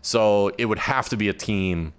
[0.02, 1.94] so it would have to be a team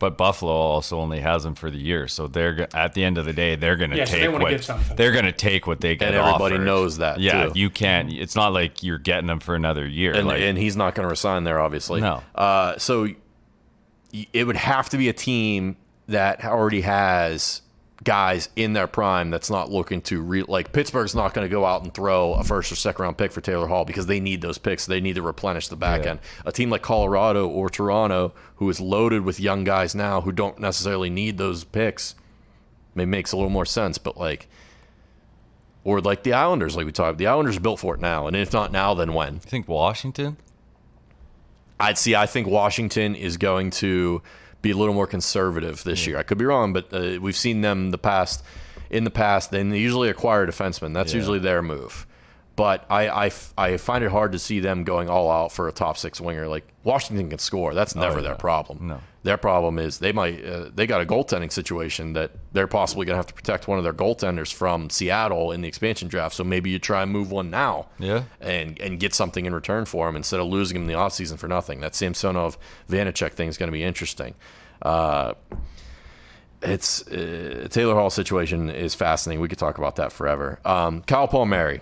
[0.00, 3.26] but Buffalo also only has them for the year, so they're at the end of
[3.26, 5.80] the day they're going to yeah, take so they what they're going to take what
[5.80, 6.08] they get.
[6.08, 6.64] And everybody offered.
[6.64, 7.20] knows that.
[7.20, 7.52] Yeah, too.
[7.54, 8.10] you can't.
[8.10, 10.14] It's not like you're getting them for another year.
[10.14, 12.00] And, like, and he's not going to resign there, obviously.
[12.00, 12.22] No.
[12.34, 13.08] Uh, so
[14.32, 15.76] it would have to be a team
[16.08, 17.60] that already has
[18.02, 21.66] guys in their prime that's not looking to re- like Pittsburgh's not going to go
[21.66, 24.40] out and throw a first or second round pick for Taylor Hall because they need
[24.40, 24.86] those picks.
[24.86, 26.12] They need to replenish the back yeah.
[26.12, 26.20] end.
[26.46, 30.58] A team like Colorado or Toronto, who is loaded with young guys now who don't
[30.58, 32.14] necessarily need those picks,
[32.96, 33.98] it makes a little more sense.
[33.98, 34.48] But like,
[35.84, 38.36] or like the Islanders, like we talked, the Islanders are built for it now, and
[38.36, 39.34] if not now, then when?
[39.34, 40.36] You think Washington?
[41.78, 42.14] I'd see.
[42.14, 44.22] I think Washington is going to
[44.62, 46.10] be a little more conservative this yeah.
[46.10, 46.18] year.
[46.18, 48.44] I could be wrong, but uh, we've seen them the past
[48.90, 49.50] in the past.
[49.50, 50.94] They usually acquire defensemen.
[50.94, 51.18] That's yeah.
[51.18, 52.06] usually their move.
[52.60, 55.72] But I, I, I find it hard to see them going all out for a
[55.72, 56.46] top six winger.
[56.46, 57.72] Like Washington can score.
[57.72, 58.86] That's never oh, their problem.
[58.86, 59.00] No.
[59.22, 63.14] Their problem is they might uh, they got a goaltending situation that they're possibly going
[63.14, 66.34] to have to protect one of their goaltenders from Seattle in the expansion draft.
[66.36, 69.86] So maybe you try and move one now, yeah, and and get something in return
[69.86, 71.80] for him instead of losing him in the offseason for nothing.
[71.80, 72.58] That Samsonov
[72.90, 74.34] Vanecek thing is going to be interesting.
[74.82, 75.32] Uh,
[76.60, 79.40] it's uh, Taylor Hall situation is fascinating.
[79.40, 80.60] We could talk about that forever.
[80.66, 81.80] Um, Kyle Palmieri,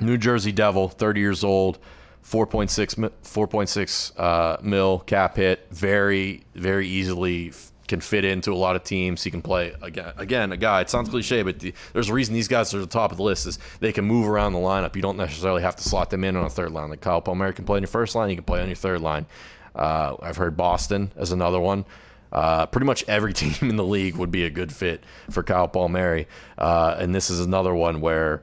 [0.00, 1.78] New Jersey Devil, 30 years old.
[2.24, 5.64] 4.6 4.6 uh, mil cap hit.
[5.70, 7.52] Very very easily
[7.86, 9.22] can fit into a lot of teams.
[9.22, 10.12] He can play again.
[10.16, 10.80] Again, a guy.
[10.80, 13.16] It sounds cliche, but the, there's a reason these guys are at the top of
[13.16, 13.46] the list.
[13.46, 14.96] Is they can move around the lineup.
[14.96, 16.90] You don't necessarily have to slot them in on a third line.
[16.90, 18.28] Like Kyle Palmieri can play on your first line.
[18.28, 19.26] He can play on your third line.
[19.74, 21.84] Uh, I've heard Boston as another one.
[22.32, 25.68] Uh, pretty much every team in the league would be a good fit for Kyle
[25.68, 26.26] Palmieri,
[26.58, 28.42] uh, and this is another one where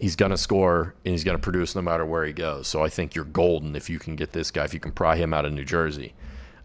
[0.00, 2.66] he's going to score and he's going to produce no matter where he goes.
[2.66, 5.14] So I think you're golden if you can get this guy, if you can pry
[5.16, 6.14] him out of New Jersey.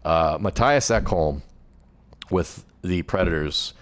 [0.04, 1.42] Uh, Mattias Ekholm
[2.30, 3.74] with the Predators,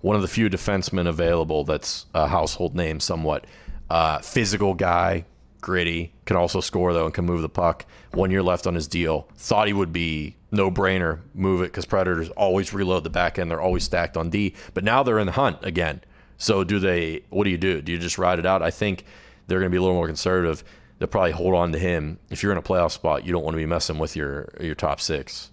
[0.00, 3.44] one of the few defensemen available that's a household name somewhat.
[3.90, 5.24] Uh, physical guy,
[5.60, 7.86] gritty, can also score though and can move the puck.
[8.12, 9.28] One year left on his deal.
[9.36, 13.50] Thought he would be no brainer, move it because Predators always reload the back end.
[13.50, 16.02] They're always stacked on D, but now they're in the hunt again.
[16.38, 17.22] So do they?
[17.30, 17.80] What do you do?
[17.80, 18.62] Do you just ride it out?
[18.62, 19.04] I think
[19.46, 20.64] they're going to be a little more conservative.
[20.98, 22.18] They'll probably hold on to him.
[22.30, 24.74] If you're in a playoff spot, you don't want to be messing with your your
[24.74, 25.50] top six.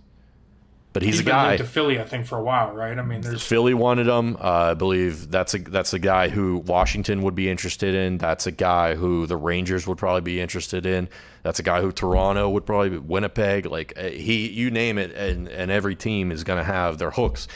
[0.94, 2.98] But he's, he's a guy to Philly, I think, for a while, right?
[2.98, 4.36] I mean, there's Philly wanted him.
[4.36, 8.20] Uh, I believe that's a that's a guy who Washington would be interested in.
[8.20, 11.10] That's a guy who the Rangers would probably be interested in.
[11.42, 13.66] That's a guy who Toronto would probably be, Winnipeg.
[13.66, 17.12] Like uh, he, you name it, and and every team is going to have their
[17.12, 17.48] hooks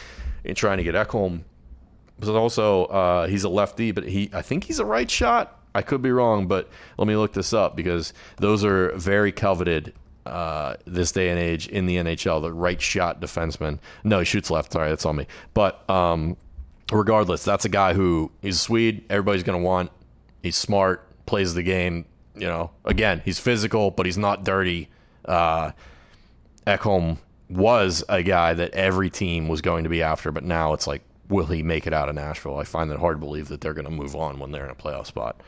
[0.43, 1.41] in trying to get Ekholm
[2.19, 5.59] but also uh, he's a lefty, but he I think he's a right shot.
[5.75, 9.93] I could be wrong, but let me look this up because those are very coveted
[10.25, 12.41] uh, this day and age in the NHL.
[12.41, 13.79] The right shot defenseman.
[14.03, 14.73] No, he shoots left.
[14.73, 15.27] Sorry, that's on me.
[15.53, 16.35] But um,
[16.91, 19.05] regardless, that's a guy who he's a Swede.
[19.09, 19.91] Everybody's going to want.
[20.43, 22.05] He's smart, plays the game.
[22.35, 24.89] You know, again, he's physical, but he's not dirty.
[25.25, 25.71] Uh,
[26.65, 27.17] Ekholm
[27.49, 31.01] was a guy that every team was going to be after, but now it's like
[31.29, 32.57] will he make it out of Nashville?
[32.57, 34.71] I find it hard to believe that they're going to move on when they're in
[34.71, 35.41] a playoff spot.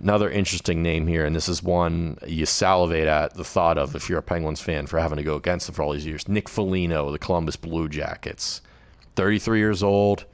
[0.00, 4.08] Another interesting name here, and this is one you salivate at the thought of if
[4.08, 6.26] you're a Penguins fan for having to go against them for all these years.
[6.28, 8.62] Nick Foligno, the Columbus Blue Jackets,
[9.16, 10.24] 33 years old,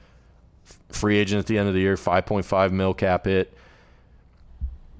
[0.89, 3.53] free agent at the end of the year, 5.5 mil cap hit.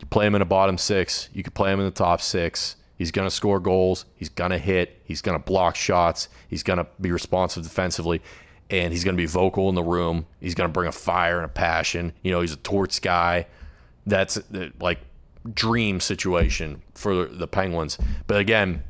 [0.02, 1.30] You play him in a bottom six.
[1.34, 2.76] You could play him in the top six.
[2.98, 4.06] He's going to score goals.
[4.16, 5.02] He's going to hit.
[5.06, 6.28] He's going to block shots.
[6.50, 8.22] He's going to be responsive defensively
[8.70, 10.26] and he's going to be vocal in the room.
[10.40, 12.14] He's going to bring a fire and a passion.
[12.22, 13.48] You know, he's a torts guy.
[14.06, 15.00] That's uh, like
[15.54, 17.98] dream situation for the Penguins.
[18.28, 18.84] But again,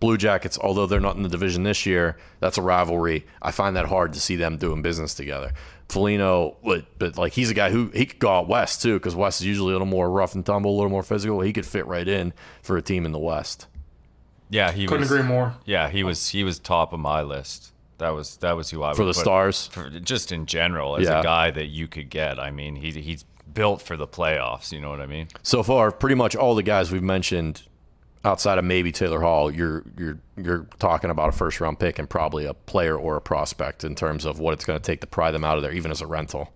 [0.00, 3.26] Blue Jackets, although they're not in the division this year, that's a rivalry.
[3.40, 5.52] I find that hard to see them doing business together.
[5.88, 9.14] Foligno, but, but like he's a guy who he could go out west too, because
[9.14, 11.40] West is usually a little more rough and tumble, a little more physical.
[11.40, 13.68] He could fit right in for a team in the West.
[14.50, 15.54] Yeah, he Couldn't was, agree more.
[15.64, 17.72] Yeah, he was he was top of my list.
[17.98, 18.96] That was that was who I was.
[18.98, 19.66] For would the put- Stars?
[19.68, 21.20] for, just in general as Yeah.
[21.20, 22.38] a guy that you could get.
[22.38, 24.70] I mean, he he's built for the playoffs.
[24.72, 25.28] You know what I mean?
[25.42, 27.62] So far, pretty much all the guys we've mentioned,
[28.24, 32.08] outside of maybe Taylor Hall, you're you're you're talking about a first round pick and
[32.10, 35.06] probably a player or a prospect in terms of what it's going to take to
[35.06, 36.52] pry them out of there, even as a rental.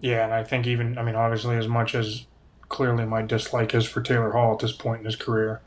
[0.00, 2.26] Yeah, and I think even I mean obviously as much as
[2.68, 5.60] clearly my dislike is for Taylor Hall at this point in his career,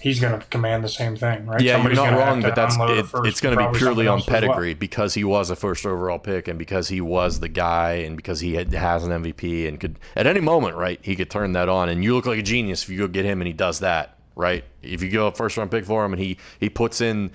[0.00, 1.60] he's going to command the same thing, right?
[1.60, 4.26] Yeah, Somebody's you're not wrong, but that's it, it's going to be purely on as
[4.26, 4.40] well.
[4.40, 8.16] pedigree because he was a first overall pick and because he was the guy and
[8.16, 11.52] because he had, has an MVP and could at any moment, right, he could turn
[11.52, 11.88] that on.
[11.88, 14.16] And you look like a genius if you go get him and he does that,
[14.34, 14.64] right?
[14.82, 17.30] If you go a first round pick for him and he he puts in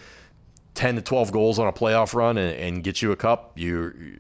[0.74, 4.20] ten to twelve goals on a playoff run and, and gets you a cup, you.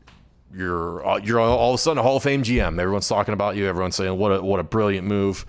[0.55, 2.79] You're you're all of a sudden a Hall of Fame GM.
[2.79, 3.67] Everyone's talking about you.
[3.67, 5.45] Everyone's saying what a what a brilliant move.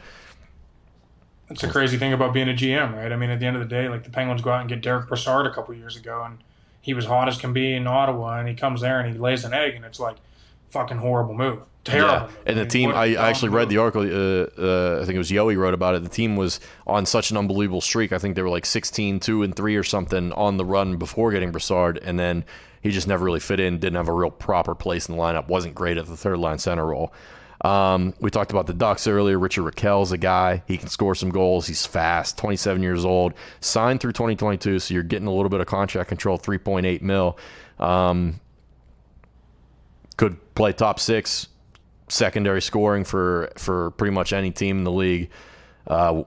[1.49, 3.11] That's the crazy thing about being a GM, right?
[3.11, 4.83] I mean, at the end of the day, like the Penguins go out and get
[4.83, 6.39] Derek Brassard a couple years ago, and
[6.81, 9.45] he was hot as can be in Ottawa, and he comes there and he lays
[9.45, 10.17] an egg, and it's like
[10.71, 12.15] fucking horrible move, terrible.
[12.15, 12.39] Yeah, move.
[12.47, 12.91] and the mean, team.
[12.91, 14.03] I, a I, I dumb actually read the article.
[14.03, 16.03] Uh, uh, I think it was Yohe wrote about it.
[16.03, 18.13] The team was on such an unbelievable streak.
[18.13, 21.33] I think they were like 16, 2, and 3 or something on the run before
[21.33, 22.45] getting Brassard, and then
[22.83, 23.79] he just never really fit in.
[23.79, 25.49] Didn't have a real proper place in the lineup.
[25.49, 27.13] wasn't great at the third line center role.
[27.63, 29.39] Um, we talked about the Ducks earlier.
[29.39, 30.63] Rickard Rakell's a guy.
[30.67, 31.67] He can score some goals.
[31.67, 32.39] He's fast.
[32.39, 33.35] 27 years old.
[33.61, 36.39] Signed through 2022, so you're getting a little bit of contract control.
[36.39, 37.37] 3.8 mil.
[37.79, 38.41] Um,
[40.17, 41.49] could play top six,
[42.09, 45.31] secondary scoring for for pretty much any team in the league.
[45.87, 46.25] Uh,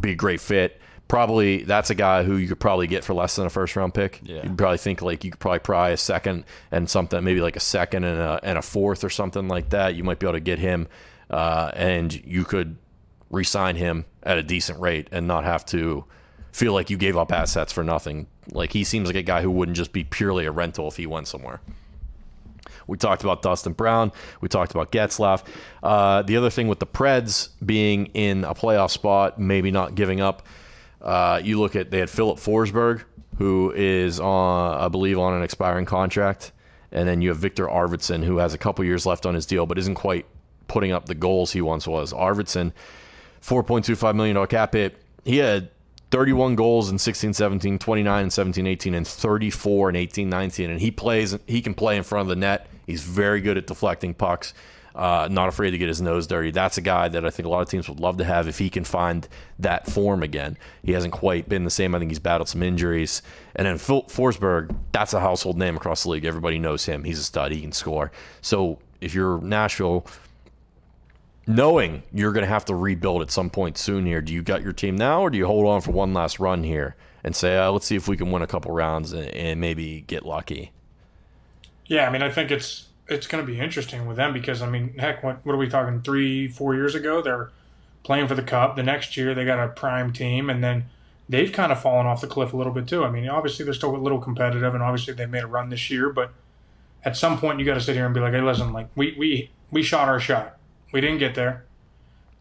[0.00, 0.80] be a great fit.
[1.08, 3.94] Probably that's a guy who you could probably get for less than a first round
[3.94, 4.20] pick.
[4.22, 4.42] Yeah.
[4.42, 7.60] You'd probably think like you could probably pry a second and something, maybe like a
[7.60, 9.94] second and a and a fourth or something like that.
[9.94, 10.86] You might be able to get him,
[11.30, 12.76] uh, and you could
[13.30, 16.04] re-sign him at a decent rate and not have to
[16.52, 18.26] feel like you gave up assets for nothing.
[18.52, 21.06] Like he seems like a guy who wouldn't just be purely a rental if he
[21.06, 21.60] went somewhere.
[22.86, 24.12] We talked about Dustin Brown.
[24.40, 25.44] We talked about Getzlaff.
[25.82, 30.20] Uh, the other thing with the Preds being in a playoff spot, maybe not giving
[30.20, 30.42] up.
[31.00, 33.04] Uh, you look at they had Filip Forsberg,
[33.38, 36.52] who is on, I believe, on an expiring contract,
[36.90, 39.66] and then you have Viktor Arvidsson, who has a couple years left on his deal,
[39.66, 40.26] but isn't quite
[40.66, 42.12] putting up the goals he once was.
[42.12, 42.72] Arvidsson,
[43.40, 45.00] four point two five million dollar cap hit.
[45.24, 45.70] He had
[46.10, 50.80] 31 goals in 16 17 29 and 17 18 and 34 and 18 19 and
[50.80, 54.14] he plays he can play in front of the net he's very good at deflecting
[54.14, 54.54] pucks
[54.98, 56.50] uh, not afraid to get his nose dirty.
[56.50, 58.58] That's a guy that i think a lot of teams would love to have if
[58.58, 59.28] he can find
[59.60, 60.58] that form again.
[60.82, 61.94] He hasn't quite been the same.
[61.94, 63.22] I think he's battled some injuries.
[63.54, 66.24] And then Phil forsberg that's a household name across the league.
[66.24, 67.04] Everybody knows him.
[67.04, 67.52] He's a stud.
[67.52, 68.10] He can score.
[68.40, 70.04] So if you're nashville
[71.46, 74.62] knowing you're going to have to rebuild at some point soon here, do you got
[74.62, 77.56] your team now, or do you hold on for one last run here and say,
[77.56, 80.72] uh, let's see if we can win a couple rounds and, and maybe get lucky?
[81.86, 84.68] Yeah, I mean, I think it's it's going to be interesting with them because I
[84.68, 86.02] mean, heck, what what are we talking?
[86.02, 87.50] Three, four years ago, they're
[88.02, 88.76] playing for the cup.
[88.76, 90.84] The next year, they got a prime team, and then
[91.28, 93.04] they've kind of fallen off the cliff a little bit too.
[93.04, 95.90] I mean, obviously they're still a little competitive, and obviously they made a run this
[95.90, 96.32] year, but
[97.04, 99.14] at some point you got to sit here and be like, hey, listen, like we
[99.18, 100.58] we we shot our shot.
[100.92, 101.64] We didn't get there.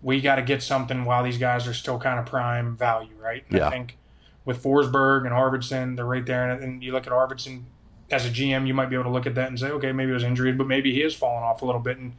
[0.01, 3.43] We got to get something while these guys are still kind of prime value, right?
[3.49, 3.67] And Yeah.
[3.67, 3.97] I think
[4.45, 6.49] with Forsberg and Arvidsson, they're right there.
[6.49, 7.63] And, and you look at Arvidsson
[8.09, 10.11] as a GM, you might be able to look at that and say, okay, maybe
[10.11, 12.13] it was injuries, but maybe he is falling off a little bit, and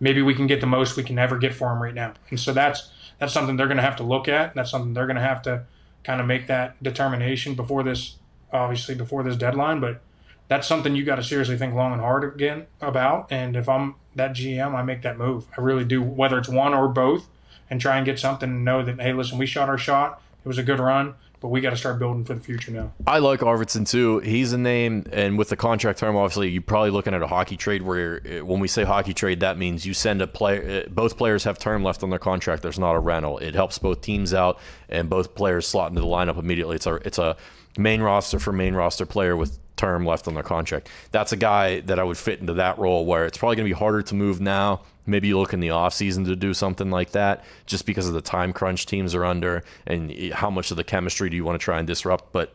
[0.00, 2.14] maybe we can get the most we can ever get for him right now.
[2.30, 4.54] And so that's that's something they're going to have to look at.
[4.54, 5.64] That's something they're going to have to
[6.02, 8.16] kind of make that determination before this,
[8.52, 9.80] obviously before this deadline.
[9.80, 10.02] But
[10.48, 13.30] that's something you got to seriously think long and hard again about.
[13.30, 15.46] And if I'm that GM, I make that move.
[15.56, 17.28] I really do, whether it's one or both,
[17.70, 20.20] and try and get something and know that hey, listen, we shot our shot.
[20.44, 21.14] It was a good run,
[21.44, 22.90] but we got to start building for the future now.
[23.06, 24.20] I like Arvidsson too.
[24.20, 27.58] He's a name, and with the contract term, obviously, you're probably looking at a hockey
[27.58, 30.86] trade where, uh, when we say hockey trade, that means you send a player.
[30.86, 32.62] uh, Both players have term left on their contract.
[32.62, 33.36] There's not a rental.
[33.36, 36.76] It helps both teams out, and both players slot into the lineup immediately.
[36.76, 37.36] It's a it's a
[37.76, 40.88] main roster for main roster player with term left on their contract.
[41.10, 43.74] That's a guy that I would fit into that role where it's probably going to
[43.74, 44.80] be harder to move now.
[45.06, 48.22] Maybe you look in the offseason to do something like that just because of the
[48.22, 51.64] time crunch teams are under and how much of the chemistry do you want to
[51.64, 52.32] try and disrupt.
[52.32, 52.54] But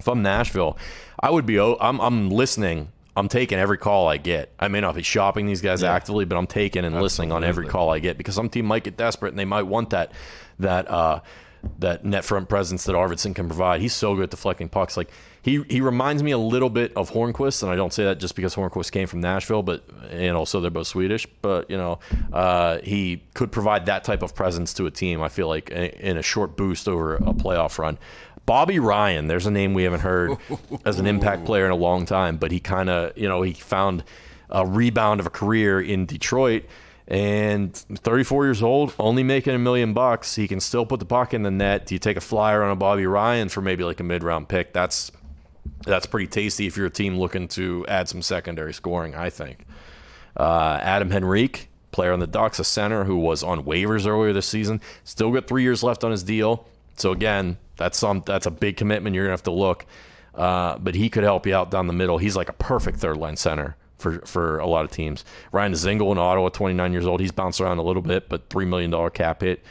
[0.00, 0.78] if I'm Nashville,
[1.20, 1.60] I would be.
[1.60, 2.88] I'm, I'm listening.
[3.14, 4.50] I'm taking every call I get.
[4.58, 7.66] I may not be shopping these guys actively, but I'm taking and listening on every
[7.66, 10.12] call I get because some team might get desperate and they might want that
[10.58, 11.20] that uh,
[11.78, 13.82] that net front presence that Arvidsson can provide.
[13.82, 14.96] He's so good at deflecting pucks.
[14.96, 15.10] Like
[15.42, 18.36] he he reminds me a little bit of Hornqvist, and I don't say that just
[18.36, 21.26] because Hornqvist came from Nashville, but and also they're both Swedish.
[21.42, 21.98] But you know,
[22.32, 25.20] uh, he could provide that type of presence to a team.
[25.20, 27.98] I feel like in a short boost over a playoff run.
[28.46, 30.36] Bobby Ryan, there's a name we haven't heard
[30.84, 33.52] as an impact player in a long time, but he kind of you know he
[33.52, 34.04] found
[34.48, 36.64] a rebound of a career in Detroit
[37.08, 40.36] and 34 years old, only making a million bucks.
[40.36, 41.86] He can still put the puck in the net.
[41.86, 44.48] Do you take a flyer on a Bobby Ryan for maybe like a mid round
[44.48, 44.72] pick?
[44.72, 45.10] That's
[45.84, 49.14] that's pretty tasty if you're a team looking to add some secondary scoring.
[49.14, 49.66] I think.
[50.36, 54.46] Uh, Adam Henrique, player on the Ducks, a center who was on waivers earlier this
[54.46, 56.66] season, still got three years left on his deal.
[56.96, 59.14] So again, that's some that's a big commitment.
[59.14, 59.86] You're gonna have to look,
[60.34, 62.18] uh, but he could help you out down the middle.
[62.18, 65.24] He's like a perfect third line center for for a lot of teams.
[65.52, 67.20] Ryan Dzingel in Ottawa, 29 years old.
[67.20, 69.64] He's bounced around a little bit, but three million dollar cap hit.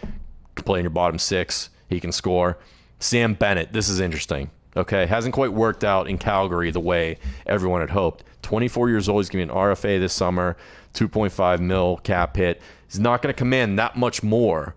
[0.56, 1.70] Can play in your bottom six.
[1.90, 2.58] He can score.
[3.00, 3.74] Sam Bennett.
[3.74, 4.50] This is interesting.
[4.76, 8.24] Okay, hasn't quite worked out in Calgary the way everyone had hoped.
[8.44, 9.22] 24 years old.
[9.22, 10.56] He's going to be an RFA this summer.
[10.94, 12.62] 2.5 mil cap hit.
[12.88, 14.76] He's not going to command that much more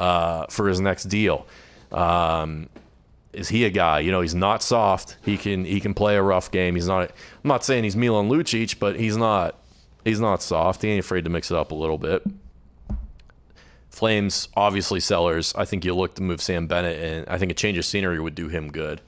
[0.00, 1.46] uh, for his next deal.
[1.92, 2.68] Um,
[3.32, 4.00] is he a guy?
[4.00, 5.16] You know, he's not soft.
[5.24, 6.74] He can he can play a rough game.
[6.74, 7.10] He's not.
[7.10, 9.58] I'm not saying he's Milan Lucic, but he's not.
[10.04, 10.82] He's not soft.
[10.82, 12.22] He ain't afraid to mix it up a little bit.
[13.88, 15.54] Flames obviously sellers.
[15.56, 18.20] I think you look to move Sam Bennett, and I think a change of scenery
[18.20, 19.00] would do him good.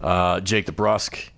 [0.00, 1.30] Uh, Jake DeBrusk.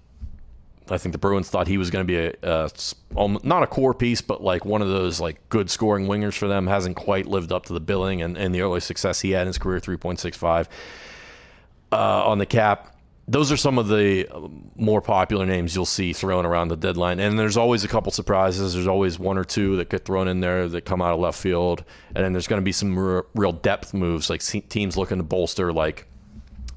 [0.90, 3.94] I think the Bruins thought he was going to be a, a, not a core
[3.94, 6.66] piece, but like one of those like good scoring wingers for them.
[6.66, 9.46] Hasn't quite lived up to the billing and, and the early success he had in
[9.46, 10.68] his career, three point six five
[11.92, 12.96] uh, on the cap.
[13.28, 14.26] Those are some of the
[14.74, 17.20] more popular names you'll see thrown around the deadline.
[17.20, 18.74] And there's always a couple surprises.
[18.74, 21.38] There's always one or two that get thrown in there that come out of left
[21.38, 21.84] field.
[22.16, 25.22] And then there's going to be some r- real depth moves, like teams looking to
[25.22, 26.08] bolster, like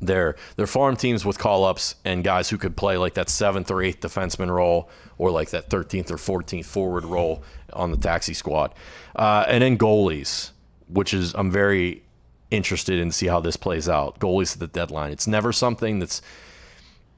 [0.02, 3.72] their their farm teams with call ups and guys who could play like that seventh
[3.72, 7.44] or eighth defenseman role or like that 13th or 14th forward role
[7.74, 8.74] on the taxi squad.
[9.16, 10.52] Uh, and then goalies,
[10.88, 12.04] which is I'm very
[12.52, 14.20] interested in see how this plays out.
[14.20, 15.12] Goalies at the deadline.
[15.12, 16.22] It's never something that's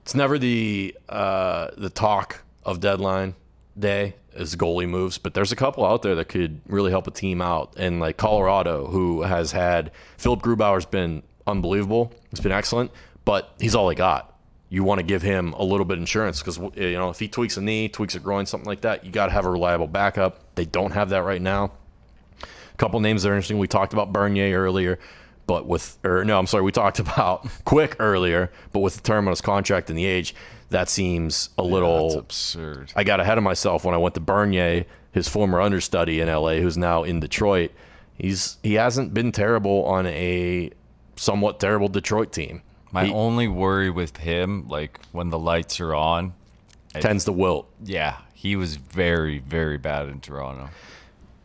[0.02, 3.36] it's never the uh, the talk of deadline
[3.78, 7.12] day as goalie moves, but there's a couple out there that could really help a
[7.12, 7.74] team out.
[7.78, 12.14] And like Colorado, who has had Philipp Grubauer's been unbelievable.
[12.32, 12.92] It's been excellent,
[13.26, 14.34] but he's all he got.
[14.70, 17.28] You want to give him a little bit of insurance because you know if he
[17.28, 19.88] tweaks a knee, tweaks a groin, something like that, you got to have a reliable
[19.88, 20.56] backup.
[20.56, 21.72] They don't have that right now.
[22.44, 23.58] A couple names that are interesting.
[23.58, 25.00] We talked about Bernier earlier
[25.48, 29.28] but with or no, I'm sorry, we talked about Quick earlier, but with the term
[29.28, 30.36] on his contract and the age,
[30.70, 32.94] that seems a little yeah, absurd.
[32.96, 36.56] I got ahead of myself when I went to Bernier, his former understudy in LA,
[36.56, 37.72] who's now in Detroit.
[38.18, 40.72] He's he hasn't been terrible on a
[41.18, 42.62] somewhat terrible Detroit team.
[42.92, 46.34] My he, only worry with him, like when the lights are on,
[46.94, 47.70] tends to wilt.
[47.84, 50.70] Yeah, he was very, very bad in Toronto.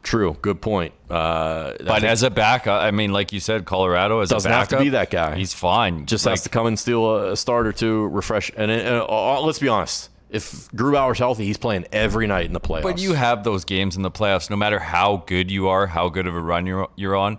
[0.02, 0.36] True.
[0.42, 0.94] Good point.
[1.08, 4.70] Uh, but as a backup, I mean, like you said, Colorado as doesn't a backup,
[4.70, 5.36] have to be that guy.
[5.36, 6.06] He's fine.
[6.06, 8.50] Just like, has to come and steal a, start or two, refresh.
[8.56, 12.52] And, and uh, uh, let's be honest, if Grubauer's healthy, he's playing every night in
[12.52, 12.82] the playoffs.
[12.82, 14.50] But you have those games in the playoffs.
[14.50, 17.38] No matter how good you are, how good of a run you're you're on,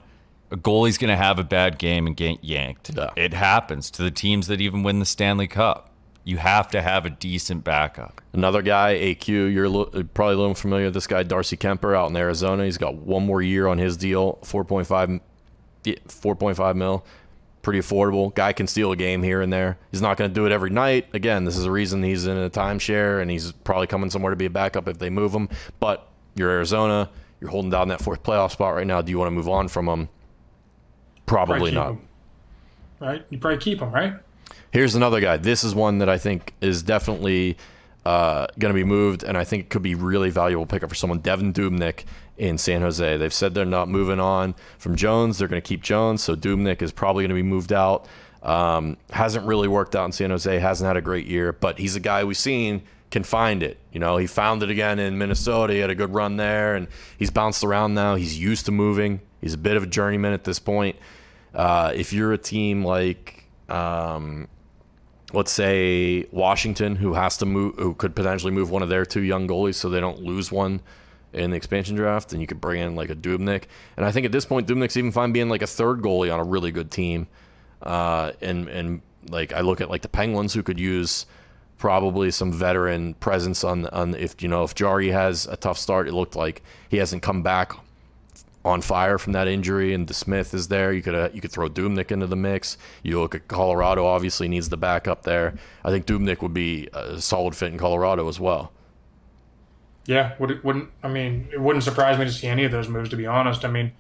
[0.54, 2.92] a goalie's going to have a bad game and get yanked.
[2.96, 3.10] Yeah.
[3.18, 5.94] It happens to the teams that even win the Stanley Cup
[6.24, 8.22] you have to have a decent backup.
[8.32, 12.16] Another guy, AQ, you're probably a little familiar with this guy, Darcy Kuemper, out in
[12.16, 12.66] Arizona.
[12.66, 15.20] He's got one more year on his deal, 4.5,
[15.84, 17.06] 4.5 mil.
[17.62, 18.34] Pretty affordable.
[18.34, 19.78] Guy can steal a game here and there.
[19.92, 21.08] He's not going to do it every night.
[21.14, 24.36] Again, this is a reason he's in a timeshare and he's probably coming somewhere to
[24.36, 25.48] be a backup if they move him.
[25.80, 27.10] But you're Arizona.
[27.40, 29.02] You're holding down that fourth playoff spot right now.
[29.02, 30.10] Do you want to move on from him?
[31.34, 31.90] Probably, not.
[31.90, 32.02] Him.
[33.00, 33.26] Right?
[33.30, 34.14] You probably keep him, right?
[34.72, 35.38] Here's another guy.
[35.38, 37.58] This is one that I think is definitely
[38.06, 40.96] uh, going to be moved, and I think it could be really valuable pickup for
[40.96, 41.22] someone.
[41.22, 42.04] Devan Dubnyk
[42.38, 43.18] in San Jose.
[43.18, 45.40] They've said they're not moving on from Jones.
[45.40, 48.08] They're going to keep Jones, so Dubnyk is probably going to be moved out.
[48.44, 50.60] Um, hasn't really worked out in San Jose.
[50.60, 53.78] Hasn't had a great year, but he's a guy we've seen can find it.
[53.92, 55.72] You know, he found it again in Minnesota.
[55.74, 58.16] He had a good run there, and he's bounced around now.
[58.16, 59.22] He's used to moving.
[59.40, 60.96] He's a bit of a journeyman at this point.
[61.54, 64.48] Uh, if you're a team like um,
[65.34, 69.22] let's say Washington, who has to move, who could potentially move one of their two
[69.22, 70.82] young goalies, so they don't lose one
[71.34, 73.64] in the expansion draft, and you could bring in like a Dubnyk.
[73.98, 76.40] And I think at this point, Dubnyk's even fine being like a third goalie on
[76.40, 77.28] a really good team.
[77.82, 81.26] Uh, and and like I look at like the Penguins, who could use
[81.80, 86.08] probably some veteran presence on on if you know if Jarry has a tough start.
[86.08, 87.74] It looked like he hasn't come back
[88.66, 90.94] on fire from that injury, and DeSmith is there.
[90.94, 92.78] You could uh, you could throw Dubnyk into the mix.
[93.02, 95.56] You look at Colorado, obviously needs the backup there.
[95.84, 98.72] I think Dubnyk would be a solid fit in Colorado as well.
[100.06, 102.88] Yeah, would it wouldn't I mean it wouldn't surprise me to see any of those
[102.88, 103.10] moves.
[103.10, 103.92] To be honest, I mean,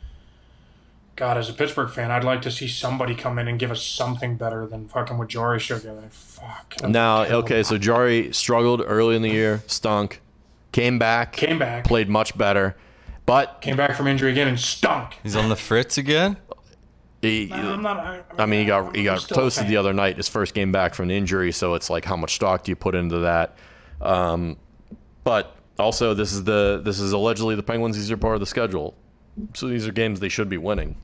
[1.15, 3.83] God, as a Pittsburgh fan, I'd like to see somebody come in and give us
[3.83, 6.07] something better than fucking what Jarry showed the other.
[6.09, 6.75] Fuck.
[6.87, 10.21] Now, okay, so Jarry struggled early in the year, stunk,
[10.71, 12.75] came back, came back, played much better,
[13.25, 15.17] but came back from injury again and stunk.
[15.23, 16.37] He's on the fritz again.
[17.21, 17.97] He, I'm not.
[17.97, 20.71] I, I mean, he got he I'm got toasted the other night, his first game
[20.73, 21.51] back from an injury.
[21.53, 23.55] So it's like, how much stock do you put into that?
[24.01, 24.57] Um,
[25.23, 28.95] but also, this is the this is allegedly the Penguins' easier part of the schedule.
[29.53, 30.97] So these are games they should be winning.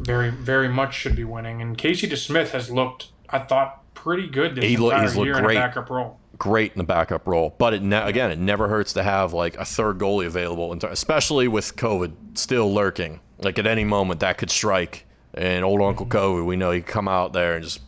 [0.00, 1.62] very, very much should be winning.
[1.62, 5.26] And Casey DeSmith has looked, I thought, pretty good this He lo- entire he's looked
[5.26, 6.18] year in a backup role.
[6.40, 9.58] Great in the backup role, but it ne- again, it never hurts to have like
[9.58, 13.20] a third goalie available, in ter- especially with COVID still lurking.
[13.38, 15.06] Like at any moment, that could strike.
[15.34, 17.80] And old Uncle COVID, we know he come out there and just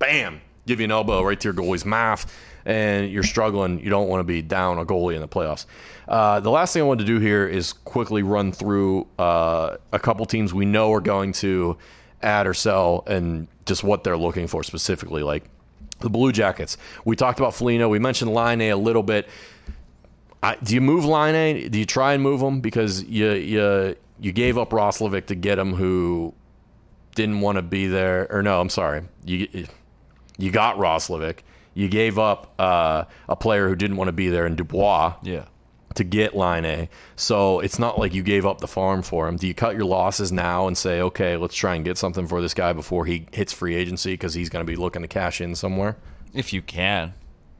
[0.00, 2.26] bam, give you an elbow right to your goalie's mouth,
[2.66, 3.78] and you're struggling.
[3.78, 5.64] You don't want to be down a goalie in the playoffs.
[6.08, 10.00] Uh, the last thing I wanted to do here is quickly run through uh, a
[10.00, 11.78] couple teams we know are going to
[12.22, 15.22] add or sell and just what they're looking for specifically.
[15.22, 15.44] Like
[16.00, 16.76] the Blue Jackets.
[17.04, 17.88] We talked about Foligno.
[17.88, 19.28] We mentioned Laine a little bit.
[20.42, 21.68] I, do you move Laine?
[21.70, 25.58] Do you try and move him because you you you gave up Roslovic to get
[25.58, 26.34] him who
[27.14, 28.28] didn't want to be there?
[28.30, 29.02] Or no, I'm sorry.
[29.24, 29.66] You
[30.36, 31.38] you got Roslovic.
[31.74, 35.44] You gave up uh, a player who didn't want to be there in Dubois Yeah.
[35.94, 36.88] To get Laine.
[37.16, 39.36] So it's not like you gave up the farm for him.
[39.36, 42.40] Do you cut your losses now and say, okay, let's try and get something for
[42.40, 45.40] this guy before he hits free agency because he's going to be looking to cash
[45.40, 45.96] in somewhere?
[46.34, 47.14] If you can,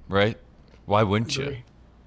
[0.08, 0.36] right?
[0.84, 1.56] Why wouldn't you?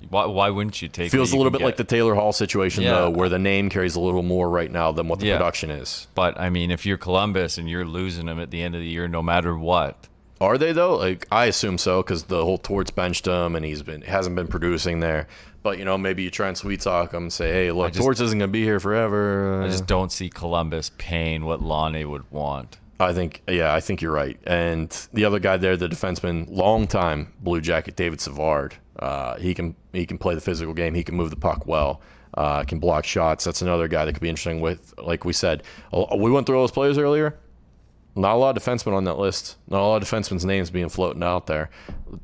[0.10, 1.12] Why, why wouldn't you take?
[1.12, 1.84] Feels what a little can bit like the?
[1.84, 2.92] Taylor Hall situation, Yeah.
[2.94, 5.38] though, where the name carries a little more right now than what the Yeah.
[5.38, 6.08] production is.
[6.16, 8.88] But I mean, if you're Columbus and you're losing them at the end of the
[8.88, 10.08] year, no matter what,
[10.40, 10.98] Are they though?
[10.98, 14.48] Like I assume so because the whole Torts benched him and he's been hasn't been
[14.48, 15.28] producing there.
[15.64, 18.04] But you know maybe you try and sweet talk them, and say, hey, look, just-
[18.04, 19.62] Torts isn't going to be here forever.
[19.64, 22.78] I just don't see Columbus paying what Lonnie would want.
[23.00, 24.40] I think, yeah, I think you're right.
[24.44, 28.76] And the other guy there, the defenseman, long time Blue Jacket, David Savard.
[29.00, 30.94] Uh, he can he can play the physical game.
[30.94, 32.02] He can move the puck well.
[32.36, 33.44] Uh, can block shots.
[33.44, 34.62] That's another guy that could be interesting.
[34.62, 35.64] With like we said,
[36.16, 37.38] we went through all those players earlier.
[38.16, 39.56] Not a lot of defensemen on that list.
[39.68, 41.70] Not a lot of defensemen's names being floating out there.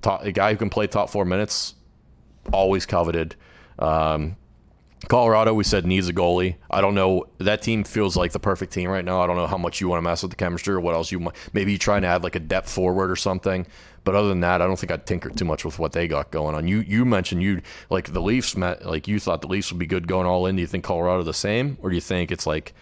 [0.02, 1.76] Top, a guy who can play top four minutes,
[2.52, 3.36] always coveted.
[3.80, 4.38] Um,
[5.08, 6.56] Colorado, we said needs a goalie.
[6.72, 7.28] I don't know.
[7.38, 9.22] That team feels like the perfect team right now.
[9.22, 11.12] I don't know how much you want to mess with the chemistry or what else
[11.12, 11.36] you might.
[11.54, 13.68] Maybe you try and add like a depth forward or something.
[14.04, 16.32] But other than that, I don't think I'd tinker too much with what they got
[16.32, 16.68] going on.
[16.68, 18.58] You you mentioned you like the Leafs.
[18.58, 20.56] Met, like you thought the Leafs would be good going all in.
[20.56, 22.74] Do you think Colorado the same, or do you think it's like,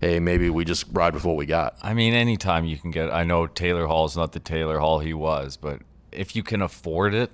[0.00, 1.76] hey, maybe we just ride with what we got?
[1.82, 3.10] I mean, anytime you can get.
[3.10, 5.80] I know Taylor Hall is not the Taylor Hall he was, but
[6.12, 7.30] if you can afford it,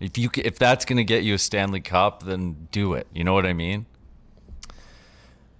[0.00, 3.06] if you if that's going to get you a Stanley Cup, then do it.
[3.12, 3.86] You know what I mean?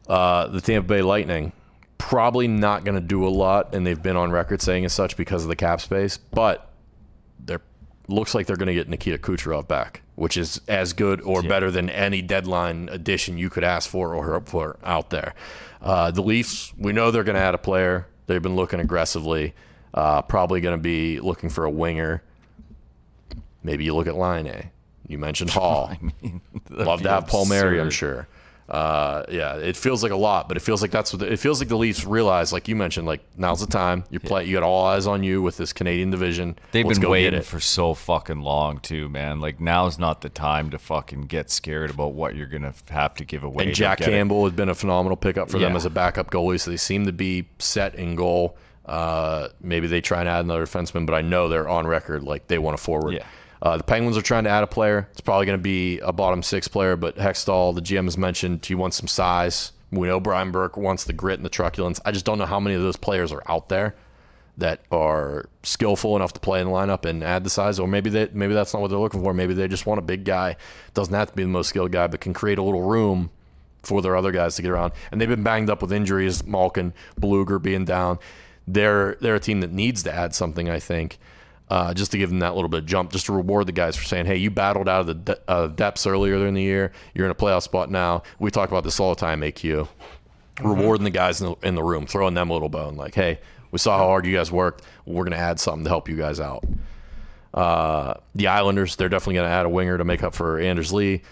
[0.09, 1.53] Uh, the Tampa Bay Lightning
[1.97, 5.17] probably not going to do a lot, and they've been on record saying as such
[5.17, 6.19] because of the cap space.
[6.19, 6.71] But
[7.41, 7.63] they're
[8.09, 11.71] looks like they're going to get Nikita Kucherov back, which is as good or better
[11.71, 15.35] than any deadline addition you could ask for or hope for out there.
[15.81, 18.07] Uh, the Leafs, we know they're going to add a player.
[18.27, 19.55] They've been looking aggressively.
[19.93, 22.23] Uh, probably going to be looking for a winger.
[23.65, 24.71] Maybe you look at Laine.
[25.09, 25.91] You mentioned Hall.
[25.91, 26.41] I mean,
[26.71, 28.29] Love to have Palmieri, I'm sure.
[28.69, 31.39] Uh, yeah, it feels like a lot, but it feels like that's what the, it
[31.39, 31.69] feels like.
[31.69, 34.05] The Leafs realize, like you mentioned, like now's the time.
[34.09, 36.59] You're play, you got all eyes on you with this Canadian division.
[36.73, 39.41] They've Let's been waiting for so fucking long too, man.
[39.41, 43.25] Like now's not the time to fucking get scared about what you're gonna have to
[43.27, 43.67] give away.
[43.67, 44.13] And Jack get it.
[44.13, 47.05] Campbell has been a phenomenal pickup for them as a backup goalie, so they seem
[47.05, 48.57] to be set in goal.
[48.87, 52.47] Uh, maybe they try and add another defenseman, but I know they're on record like
[52.47, 53.13] they want a forward.
[53.13, 53.27] Yeah.
[53.65, 55.09] Uh, the Penguins are trying to add a player.
[55.13, 58.65] It's probably going to be a bottom six player, but Hextall, the GM has mentioned
[58.65, 59.73] he wants some size.
[59.91, 61.99] We know Brian Burke wants the grit and the truculence.
[62.05, 63.95] I just don't know how many of those players are out there
[64.59, 68.11] that are skillful enough to play in the lineup and add the size, or maybe
[68.11, 69.33] they maybe that's not what they're looking for.
[69.33, 70.57] Maybe they just want a big guy.
[70.93, 73.31] Doesn't have to be the most skilled guy, but can create a little room
[73.83, 74.93] for their other guys to get around.
[75.11, 78.19] And they've been banged up with injuries, Malkin, Beluga being down.
[78.69, 81.19] They're they're a team that needs to add something, I think,
[81.71, 83.97] uh, just to give them that little bit of jump, just to reward the guys
[83.97, 86.93] for saying, "Hey, you battled out of the de- uh, depths earlier in the year.
[87.15, 89.89] You're in a playoff spot now." We talk about this all the time, AQ.
[90.63, 93.41] Rewarding the guys in the, in the room, throwing them a little bone, like, "Hey,
[93.71, 94.85] we saw how hard you guys worked.
[95.07, 96.65] We're gonna add something to help you guys out."
[97.55, 100.93] Uh, the Islanders, they're definitely going to add a winger to make up for Anders
[100.93, 101.23] Lee.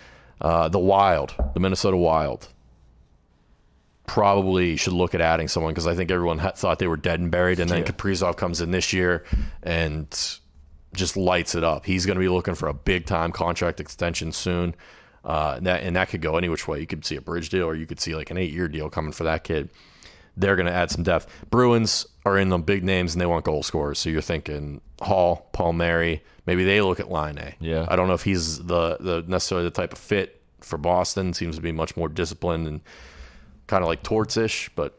[0.41, 2.49] Uh, the Wild, the Minnesota Wild.
[4.07, 7.21] Probably should look at adding someone because I think everyone ha- thought they were dead
[7.21, 7.85] and buried, and then Yeah.
[7.93, 9.25] Kaprizov comes in this year
[9.63, 10.07] and
[10.93, 11.87] just lights it up.
[11.87, 14.75] He's going to be looking for a big time contract extension soon.
[15.25, 16.81] Uh, and that and that could go any which way.
[16.81, 18.91] You could see a bridge deal, or you could see like an eight year deal
[18.91, 19.71] coming for that kid.
[20.37, 21.29] They're going to add some depth.
[21.51, 23.99] Bruins are in the big names and they want goal scorers.
[23.99, 26.23] So you're thinking Hall, Palmieri.
[26.47, 27.55] Maybe they look at Laine.
[27.61, 27.87] Yeah.
[27.89, 31.33] I don't know if he's the the necessarily the type of fit for Boston.
[31.35, 32.81] Seems to be much more disciplined and
[33.67, 34.99] kind of like Torts-ish, but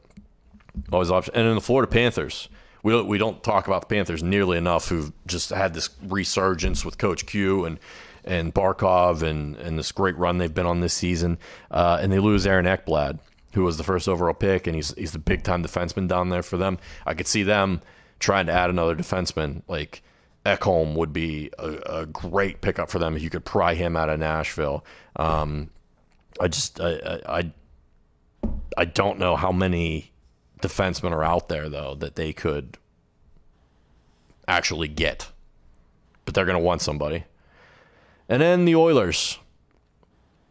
[0.91, 1.33] always option.
[1.35, 2.49] And in the Florida Panthers,
[2.83, 4.89] we don't, we don't talk about the Panthers nearly enough.
[4.89, 7.79] Who've just had this resurgence with Coach Q and
[8.25, 11.37] and Barkov and and this great run they've been on this season.
[11.71, 13.19] Uh, and they lose Aaron Ekblad,
[13.53, 16.43] who was the first overall pick, and he's he's the big time defenseman down there
[16.43, 16.77] for them.
[17.05, 17.81] I could see them
[18.19, 20.03] trying to add another defenseman like.
[20.45, 24.09] Ekholm would be a, a great pickup for them if you could pry him out
[24.09, 24.83] of Nashville.
[25.15, 25.69] Um,
[26.37, 26.95] I just I,
[27.25, 27.51] I I
[28.77, 30.11] I don't know how many
[30.61, 32.77] defensemen are out there though that they could
[34.47, 35.29] actually get,
[36.25, 37.25] but they're going to want somebody.
[38.29, 39.39] And then the Oilers.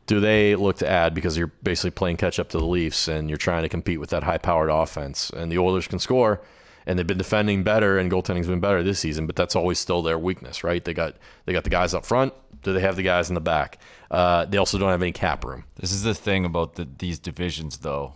[0.06, 3.30] Do they look to add because you're basically playing catch up to the Leafs and
[3.30, 5.30] you're trying to compete with that high powered offense?
[5.30, 6.42] And the Oilers can score,
[6.86, 10.02] and they've been defending better and goaltending's been better this season, but that's always still
[10.02, 10.84] their weakness, right?
[10.84, 11.16] They got
[11.46, 12.34] they got the guys up front.
[12.62, 13.78] Do they have the guys in the back?
[14.10, 15.64] Uh, they also don't have any cap room.
[15.76, 18.14] This is the thing about the, these divisions, though,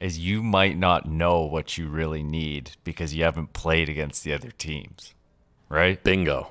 [0.00, 4.32] is you might not know what you really need because you haven't played against the
[4.32, 5.14] other teams,
[5.68, 6.02] right?
[6.02, 6.50] Bingo.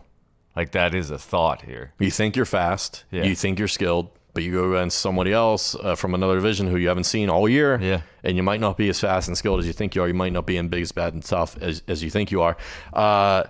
[0.55, 1.93] Like that is a thought here.
[1.99, 3.05] You think you're fast.
[3.11, 3.24] Yeah.
[3.24, 6.78] You think you're skilled, but you go against somebody else uh, from another division who
[6.78, 7.80] you haven't seen all year.
[7.82, 8.01] Yeah.
[8.24, 10.07] And you might not be as fast and skilled as you think you are.
[10.07, 12.41] You might not be in big, as bad, and tough as, as you think you
[12.41, 12.55] are.
[12.93, 13.43] Uh,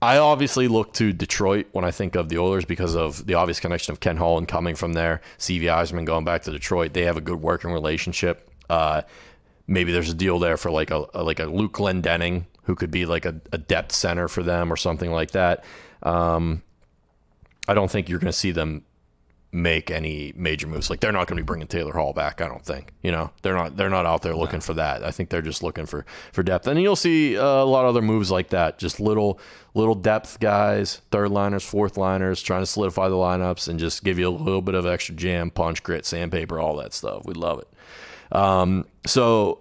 [0.00, 3.58] I obviously look to Detroit when I think of the Oilers because of the obvious
[3.58, 6.92] connection of Ken Holland coming from there, Stevie Yzerman going back to Detroit.
[6.92, 8.48] They have a good working relationship.
[8.70, 9.02] Uh,
[9.66, 12.90] maybe there's a deal there for like a, a- like a Luke Glendening who could
[12.92, 15.64] be like a, a depth center for them or something like that.
[16.04, 16.62] Um,
[17.66, 18.84] I don't think you're going to see them
[19.50, 20.90] make any major moves.
[20.90, 22.40] Like they're not going to be bringing Taylor Hall back.
[22.42, 22.92] I don't think.
[23.02, 23.76] You know, they're not.
[23.76, 25.02] They're not out there looking for that.
[25.02, 26.66] I think they're just looking for for depth.
[26.66, 28.78] And you'll see uh, a lot of other moves like that.
[28.78, 29.40] Just little
[29.74, 34.18] little depth guys, third liners, fourth liners, trying to solidify the lineups and just give
[34.18, 37.24] you a little bit of extra jam, punch, grit, sandpaper, all that stuff.
[37.24, 38.36] We love it.
[38.36, 39.60] Um, so.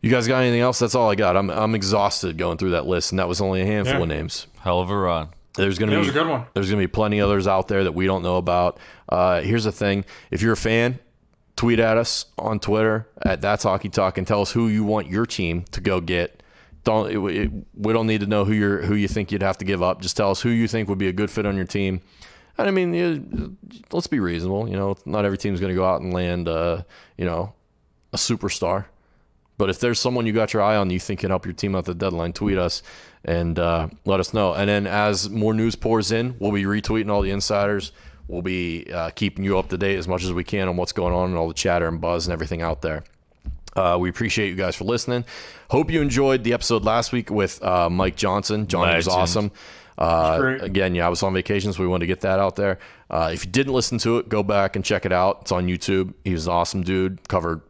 [0.00, 0.78] You guys got anything else?
[0.78, 1.34] That's all I got.
[1.34, 4.02] I'm I'm exhausted going through that list, and that was only a handful Yeah.
[4.02, 4.46] of names.
[4.60, 5.28] Hell of a run.
[5.56, 6.46] There's going to be a good one.
[6.54, 8.78] there's going to be plenty others out there that we don't know about.
[9.08, 10.98] Uh, here's the thing: if you're a fan,
[11.56, 15.08] tweet at us on Twitter at That's Hockey Talk and tell us who you want
[15.08, 16.42] your team to go get.
[16.82, 19.58] Don't it, it- we don't need to know who you're who you think you'd have
[19.58, 20.02] to give up.
[20.02, 22.00] Just tell us who you think would be a good fit on your team.
[22.58, 23.56] And I mean, you-
[23.92, 24.68] let's be reasonable.
[24.68, 26.82] You know, not every team's going to go out and land, uh,
[27.16, 27.52] you know,
[28.12, 28.86] a superstar.
[29.56, 31.76] But if there's someone you got your eye on you think can help your team
[31.76, 32.82] out the deadline, tweet us
[33.24, 34.52] and uh, let us know.
[34.52, 37.92] And then as more news pours in, we'll be retweeting all the insiders.
[38.26, 40.92] We'll be uh, keeping you up to date as much as we can on what's
[40.92, 43.04] going on and all the chatter and buzz and everything out there.
[43.76, 45.24] Uh, we appreciate you guys for listening.
[45.70, 48.66] Hope you enjoyed the episode last week with uh, Mike Johnson.
[48.66, 49.50] Johnny was awesome.
[49.96, 52.78] Uh, again, yeah, I was on vacation, so we wanted to get that out there.
[53.10, 55.38] Uh, if you didn't listen to it, go back and check it out.
[55.42, 56.14] It's on YouTube.
[56.24, 57.26] He was an awesome dude.
[57.28, 57.60] Covered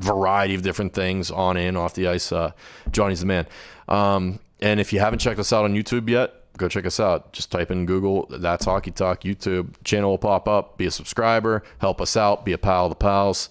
[0.00, 2.32] variety of different things on and off the ice.
[2.32, 2.52] Uh,
[2.90, 3.46] Johnny's the man.
[3.88, 7.32] Um, and if you haven't checked us out on YouTube yet, go check us out.
[7.32, 9.74] Just type in Google, that's Hockey Talk YouTube.
[9.84, 10.76] Channel will pop up.
[10.76, 11.62] Be a subscriber.
[11.78, 12.44] Help us out.
[12.44, 13.48] Be a pal of the pals.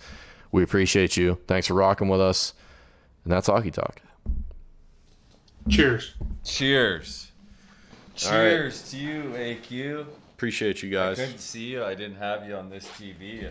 [0.51, 1.39] We appreciate you.
[1.47, 2.53] Thanks for rocking with us.
[3.23, 4.01] And that's Hockey Talk.
[5.67, 6.15] Cheers.
[6.43, 7.31] Cheers.
[8.25, 8.49] All right.
[8.49, 10.05] Cheers to you, AQ.
[10.33, 11.17] Appreciate you guys.
[11.17, 11.83] Couldn't see you.
[11.83, 13.49] I didn't have you on this TV.